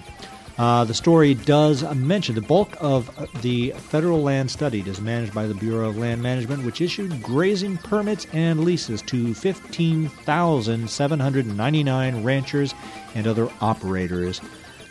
Uh, 0.57 0.85
the 0.85 0.93
story 0.93 1.33
does 1.33 1.83
mention 1.95 2.33
the 2.33 2.41
bulk 2.41 2.77
of 2.79 3.11
the 3.41 3.71
federal 3.71 4.21
land 4.21 4.49
studied 4.49 4.87
is 4.87 5.01
managed 5.01 5.33
by 5.33 5.45
the 5.45 5.53
Bureau 5.53 5.89
of 5.89 5.97
Land 5.97 6.23
Management, 6.23 6.63
which 6.63 6.79
issued 6.79 7.21
grazing 7.21 7.75
permits 7.77 8.25
and 8.31 8.63
leases 8.63 9.01
to 9.01 9.33
15,799 9.33 12.23
ranchers 12.23 12.73
and 13.15 13.27
other 13.27 13.49
operators, 13.59 14.39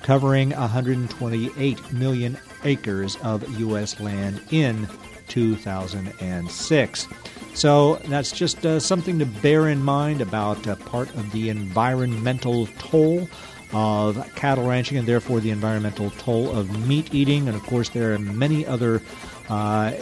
covering 0.03 0.51
128 0.51 1.93
million 1.95 2.37
acres 2.65 3.17
of 3.23 3.59
U.S. 3.61 3.99
land 4.01 4.43
in 4.51 4.87
2006. 5.29 7.09
So 7.55 7.97
that's 8.07 8.33
just 8.33 8.67
uh, 8.67 8.81
something 8.81 9.19
to 9.21 9.27
bear 9.27 9.69
in 9.69 9.83
mind 9.83 10.21
about 10.21 10.67
uh, 10.67 10.77
part 10.77 11.09
of 11.15 11.31
the 11.33 11.49
environmental 11.49 12.67
toll 12.79 13.29
of 13.73 14.35
cattle 14.35 14.67
ranching 14.67 14.99
and 14.99 15.07
therefore 15.07 15.41
the 15.41 15.51
environmental 15.51 16.11
toll 16.11 16.51
of 16.57 16.87
meat 16.89 17.15
eating. 17.15 17.49
And 17.49 17.57
of 17.57 17.63
course, 17.63 17.89
there 17.89 18.13
are 18.15 18.19
many 18.19 18.67
other 18.67 19.03
uh, 19.49 19.93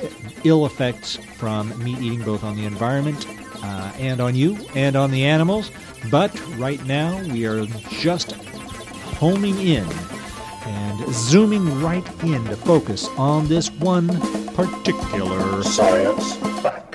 ill 0.44 0.66
effects 0.66 1.16
from 1.16 1.82
meat 1.82 1.98
eating, 1.98 2.22
both 2.22 2.42
on 2.42 2.56
the 2.56 2.64
environment 2.64 3.26
uh, 3.62 3.92
and 3.98 4.20
on 4.20 4.34
you 4.34 4.56
and 4.74 4.96
on 4.96 5.10
the 5.10 5.24
animals. 5.24 5.70
But 6.10 6.32
right 6.56 6.84
now, 6.86 7.22
we 7.28 7.46
are 7.46 7.66
just 7.90 8.32
homing 9.16 9.58
in 9.60 9.86
and 10.64 11.14
zooming 11.14 11.80
right 11.80 12.06
in 12.24 12.44
to 12.46 12.56
focus 12.56 13.08
on 13.16 13.46
this 13.48 13.70
one 13.70 14.08
particular 14.54 15.62
Science 15.62 16.36
fact. 16.62 16.91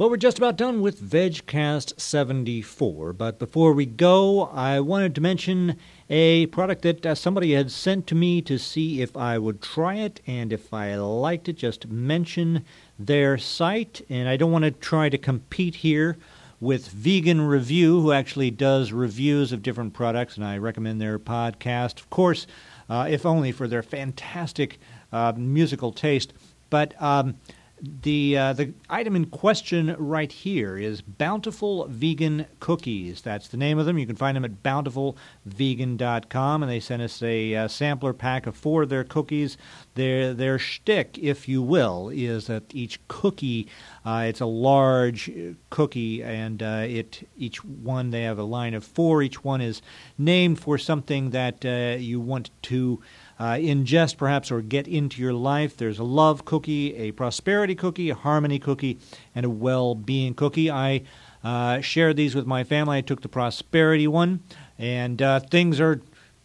Well, 0.00 0.08
we're 0.08 0.16
just 0.16 0.38
about 0.38 0.56
done 0.56 0.80
with 0.80 0.98
VegCast 0.98 2.00
74, 2.00 3.12
but 3.12 3.38
before 3.38 3.74
we 3.74 3.84
go, 3.84 4.44
I 4.44 4.80
wanted 4.80 5.14
to 5.14 5.20
mention 5.20 5.76
a 6.08 6.46
product 6.46 6.80
that 6.80 7.04
uh, 7.04 7.14
somebody 7.14 7.52
had 7.52 7.70
sent 7.70 8.06
to 8.06 8.14
me 8.14 8.40
to 8.40 8.58
see 8.58 9.02
if 9.02 9.14
I 9.14 9.36
would 9.36 9.60
try 9.60 9.96
it 9.96 10.22
and 10.26 10.54
if 10.54 10.72
I 10.72 10.94
liked 10.94 11.50
it. 11.50 11.58
Just 11.58 11.88
mention 11.88 12.64
their 12.98 13.36
site, 13.36 14.00
and 14.08 14.26
I 14.26 14.38
don't 14.38 14.50
want 14.50 14.64
to 14.64 14.70
try 14.70 15.10
to 15.10 15.18
compete 15.18 15.74
here 15.74 16.16
with 16.60 16.88
Vegan 16.88 17.42
Review, 17.42 18.00
who 18.00 18.12
actually 18.12 18.50
does 18.50 18.92
reviews 18.92 19.52
of 19.52 19.62
different 19.62 19.92
products, 19.92 20.36
and 20.36 20.46
I 20.46 20.56
recommend 20.56 20.98
their 20.98 21.18
podcast, 21.18 22.00
of 22.00 22.08
course, 22.08 22.46
uh, 22.88 23.06
if 23.10 23.26
only 23.26 23.52
for 23.52 23.68
their 23.68 23.82
fantastic 23.82 24.80
uh, 25.12 25.34
musical 25.36 25.92
taste. 25.92 26.32
But 26.70 26.94
um, 27.02 27.34
the 27.82 28.36
uh, 28.36 28.52
the 28.52 28.74
item 28.88 29.16
in 29.16 29.26
question 29.26 29.94
right 29.98 30.30
here 30.30 30.76
is 30.76 31.00
Bountiful 31.00 31.86
Vegan 31.88 32.46
Cookies. 32.58 33.22
That's 33.22 33.48
the 33.48 33.56
name 33.56 33.78
of 33.78 33.86
them. 33.86 33.98
You 33.98 34.06
can 34.06 34.16
find 34.16 34.36
them 34.36 34.44
at 34.44 34.62
bountifulvegan.com, 34.62 36.62
and 36.62 36.70
they 36.70 36.80
sent 36.80 37.02
us 37.02 37.22
a 37.22 37.54
uh, 37.54 37.68
sampler 37.68 38.12
pack 38.12 38.46
of 38.46 38.56
four 38.56 38.82
of 38.82 38.88
their 38.88 39.04
cookies. 39.04 39.56
Their 39.94 40.34
their 40.34 40.58
shtick, 40.58 41.18
if 41.18 41.48
you 41.48 41.62
will, 41.62 42.10
is 42.10 42.48
that 42.48 42.74
each 42.74 43.00
cookie 43.08 43.68
uh, 44.04 44.24
it's 44.26 44.40
a 44.40 44.46
large 44.46 45.30
cookie, 45.68 46.22
and 46.22 46.62
uh, 46.62 46.84
it 46.86 47.28
each 47.36 47.64
one 47.64 48.10
they 48.10 48.22
have 48.22 48.38
a 48.38 48.44
line 48.44 48.74
of 48.74 48.84
four. 48.84 49.22
Each 49.22 49.44
one 49.44 49.60
is 49.60 49.82
named 50.16 50.58
for 50.58 50.78
something 50.78 51.30
that 51.30 51.64
uh, 51.64 51.98
you 51.98 52.20
want 52.20 52.50
to 52.62 53.02
uh, 53.40 53.54
ingest 53.54 54.18
perhaps 54.18 54.50
or 54.50 54.60
get 54.60 54.86
into 54.86 55.22
your 55.22 55.32
life. 55.32 55.74
There's 55.74 55.98
a 55.98 56.04
love 56.04 56.44
cookie, 56.44 56.94
a 56.94 57.12
prosperity 57.12 57.74
cookie, 57.74 58.10
a 58.10 58.14
harmony 58.14 58.58
cookie, 58.58 58.98
and 59.34 59.46
a 59.46 59.50
well 59.50 59.94
being 59.94 60.34
cookie. 60.34 60.70
I 60.70 61.02
uh, 61.42 61.80
shared 61.80 62.16
these 62.16 62.34
with 62.34 62.46
my 62.46 62.64
family. 62.64 62.98
I 62.98 63.00
took 63.00 63.22
the 63.22 63.30
prosperity 63.30 64.06
one, 64.06 64.40
and 64.78 65.22
uh, 65.22 65.40
things 65.40 65.80
are 65.80 66.02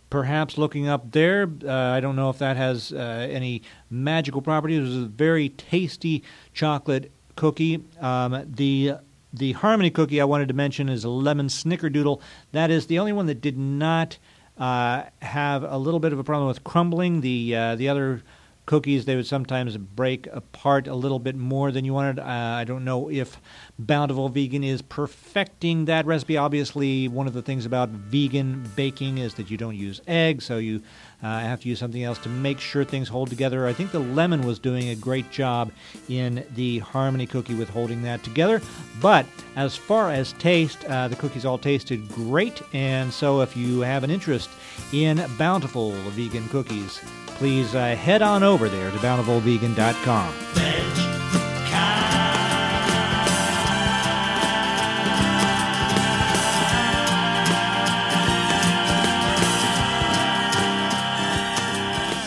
perhaps 0.09 0.57
looking 0.57 0.87
up 0.87 1.11
there. 1.11 1.51
Uh, 1.67 1.73
I 1.73 1.99
don't 1.99 2.15
know 2.15 2.29
if 2.29 2.37
that 2.37 2.55
has 2.55 2.93
uh, 2.93 3.27
any 3.29 3.61
magical 3.89 4.41
properties. 4.41 4.79
It 4.79 4.83
was 4.83 4.95
a 4.95 5.07
very 5.07 5.49
tasty 5.49 6.23
chocolate 6.53 7.11
cookie. 7.35 7.83
Um, 7.99 8.41
the 8.55 8.93
the 9.33 9.51
harmony 9.51 9.89
cookie 9.89 10.21
I 10.21 10.23
wanted 10.23 10.47
to 10.47 10.53
mention 10.53 10.87
is 10.87 11.03
a 11.03 11.09
lemon 11.09 11.47
snickerdoodle. 11.47 12.21
That 12.53 12.71
is 12.71 12.87
the 12.87 12.99
only 12.99 13.11
one 13.11 13.25
that 13.25 13.41
did 13.41 13.57
not 13.57 14.17
have 14.57 15.63
a 15.63 15.77
little 15.77 15.99
bit 15.99 16.13
of 16.13 16.19
a 16.19 16.23
problem 16.23 16.47
with 16.47 16.63
crumbling. 16.63 17.21
The 17.21 17.55
uh, 17.55 17.75
the 17.75 17.89
other 17.89 18.23
cookies 18.65 19.05
they 19.05 19.15
would 19.15 19.27
sometimes 19.27 19.77
break 19.77 20.27
apart 20.27 20.87
a 20.87 20.95
little 20.95 21.19
bit 21.19 21.35
more 21.35 21.71
than 21.71 21.85
you 21.85 21.93
wanted. 21.93 22.19
Uh, 22.19 22.23
I 22.23 22.63
don't 22.63 22.83
know 22.83 23.09
if 23.09 23.39
Bountiful 23.77 24.29
Vegan 24.29 24.63
is 24.63 24.81
perfecting 24.81 25.85
that 25.85 26.05
recipe. 26.05 26.37
Obviously, 26.37 27.07
one 27.07 27.27
of 27.27 27.33
the 27.33 27.41
things 27.41 27.65
about 27.65 27.89
vegan 27.89 28.69
baking 28.75 29.19
is 29.19 29.35
that 29.35 29.51
you 29.51 29.57
don't 29.57 29.75
use 29.75 30.01
eggs, 30.07 30.45
so 30.45 30.57
you 30.57 30.81
uh, 31.23 31.39
have 31.39 31.61
to 31.61 31.69
use 31.69 31.79
something 31.79 32.03
else 32.03 32.17
to 32.19 32.29
make 32.29 32.59
sure 32.59 32.83
things 32.83 33.07
hold 33.07 33.29
together. 33.29 33.67
I 33.67 33.73
think 33.73 33.91
the 33.91 33.99
lemon 33.99 34.41
was 34.41 34.59
doing 34.59 34.89
a 34.89 34.95
great 34.95 35.29
job 35.31 35.71
in 36.09 36.45
the 36.55 36.79
Harmony 36.79 37.25
cookie 37.25 37.55
with 37.55 37.69
holding 37.69 38.01
that 38.03 38.23
together. 38.23 38.61
But 39.01 39.25
as 39.55 39.75
far 39.75 40.11
as 40.11 40.33
taste, 40.33 40.83
uh, 40.85 41.07
the 41.07 41.15
cookies 41.15 41.45
all 41.45 41.57
tasted 41.57 42.07
great, 42.09 42.61
and 42.73 43.11
so 43.11 43.41
if 43.41 43.55
you 43.55 43.81
have 43.81 44.03
an 44.03 44.11
interest 44.11 44.49
in 44.93 45.23
Bountiful 45.37 45.91
vegan 46.11 46.47
cookies, 46.49 46.99
please 47.27 47.73
uh, 47.75 47.95
head 47.95 48.21
on 48.21 48.43
over 48.43 48.69
there 48.69 48.91
to 48.91 48.97
bountifulvegan.com. 48.97 51.04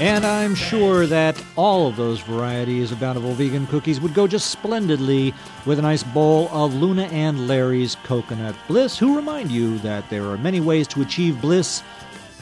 And 0.01 0.25
I'm 0.25 0.55
sure 0.55 1.07
that 1.07 1.43
all 1.57 1.89
of 1.89 1.97
those 1.97 2.21
varieties 2.21 2.93
of 2.93 3.01
Bountiful 3.01 3.33
Vegan 3.33 3.67
cookies 3.67 4.01
would 4.01 4.15
go 4.15 4.29
just 4.29 4.51
splendidly 4.51 5.35
with 5.67 5.81
a 5.81 5.83
nice 5.83 6.05
bowl 6.05 6.49
of 6.53 6.73
Luna 6.73 7.07
and 7.07 7.49
Larry's 7.49 7.97
Coconut 8.05 8.55
Bliss, 8.69 8.97
who 8.97 9.17
remind 9.17 9.51
you 9.51 9.77
that 9.79 10.09
there 10.09 10.25
are 10.27 10.39
many 10.39 10.61
ways 10.61 10.87
to 10.89 11.03
achieve 11.03 11.41
bliss. 11.41 11.83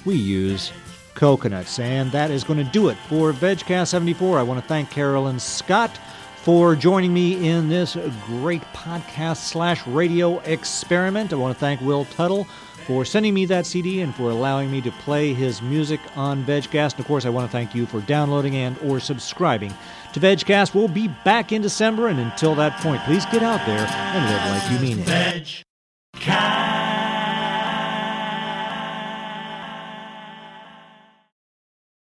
We 0.04 0.16
use 0.16 0.70
coconuts. 1.14 1.78
And 1.78 2.12
that 2.12 2.30
is 2.30 2.44
going 2.44 2.62
to 2.62 2.72
do 2.72 2.90
it 2.90 2.98
for 3.08 3.32
VegCast 3.32 3.88
74. 3.88 4.38
I 4.38 4.42
want 4.42 4.60
to 4.60 4.68
thank 4.68 4.90
Carolyn 4.90 5.40
Scott 5.40 5.98
for 6.46 6.76
joining 6.76 7.12
me 7.12 7.48
in 7.48 7.68
this 7.68 7.96
great 8.24 8.62
podcast 8.72 9.38
slash 9.38 9.84
radio 9.84 10.38
experiment. 10.44 11.32
I 11.32 11.36
want 11.36 11.52
to 11.52 11.58
thank 11.58 11.80
Will 11.80 12.04
Tuttle 12.04 12.44
for 12.86 13.04
sending 13.04 13.34
me 13.34 13.46
that 13.46 13.66
CD 13.66 14.00
and 14.00 14.14
for 14.14 14.30
allowing 14.30 14.70
me 14.70 14.80
to 14.82 14.92
play 14.92 15.34
his 15.34 15.60
music 15.60 15.98
on 16.14 16.44
VegCast. 16.44 16.92
And 16.92 17.00
of 17.00 17.06
course, 17.08 17.26
I 17.26 17.30
want 17.30 17.48
to 17.48 17.52
thank 17.52 17.74
you 17.74 17.84
for 17.84 18.00
downloading 18.02 18.54
and 18.54 18.78
or 18.78 19.00
subscribing 19.00 19.74
to 20.12 20.20
VegCast. 20.20 20.72
We'll 20.72 20.86
be 20.86 21.08
back 21.24 21.50
in 21.50 21.62
December, 21.62 22.06
and 22.06 22.20
until 22.20 22.54
that 22.54 22.80
point, 22.80 23.02
please 23.02 23.26
get 23.26 23.42
out 23.42 23.66
there 23.66 23.84
and 23.84 24.30
live 24.30 24.62
like 24.62 24.70
you 24.70 24.88
mean 24.88 25.04
it. 25.04 25.64
VegCast. 26.14 26.95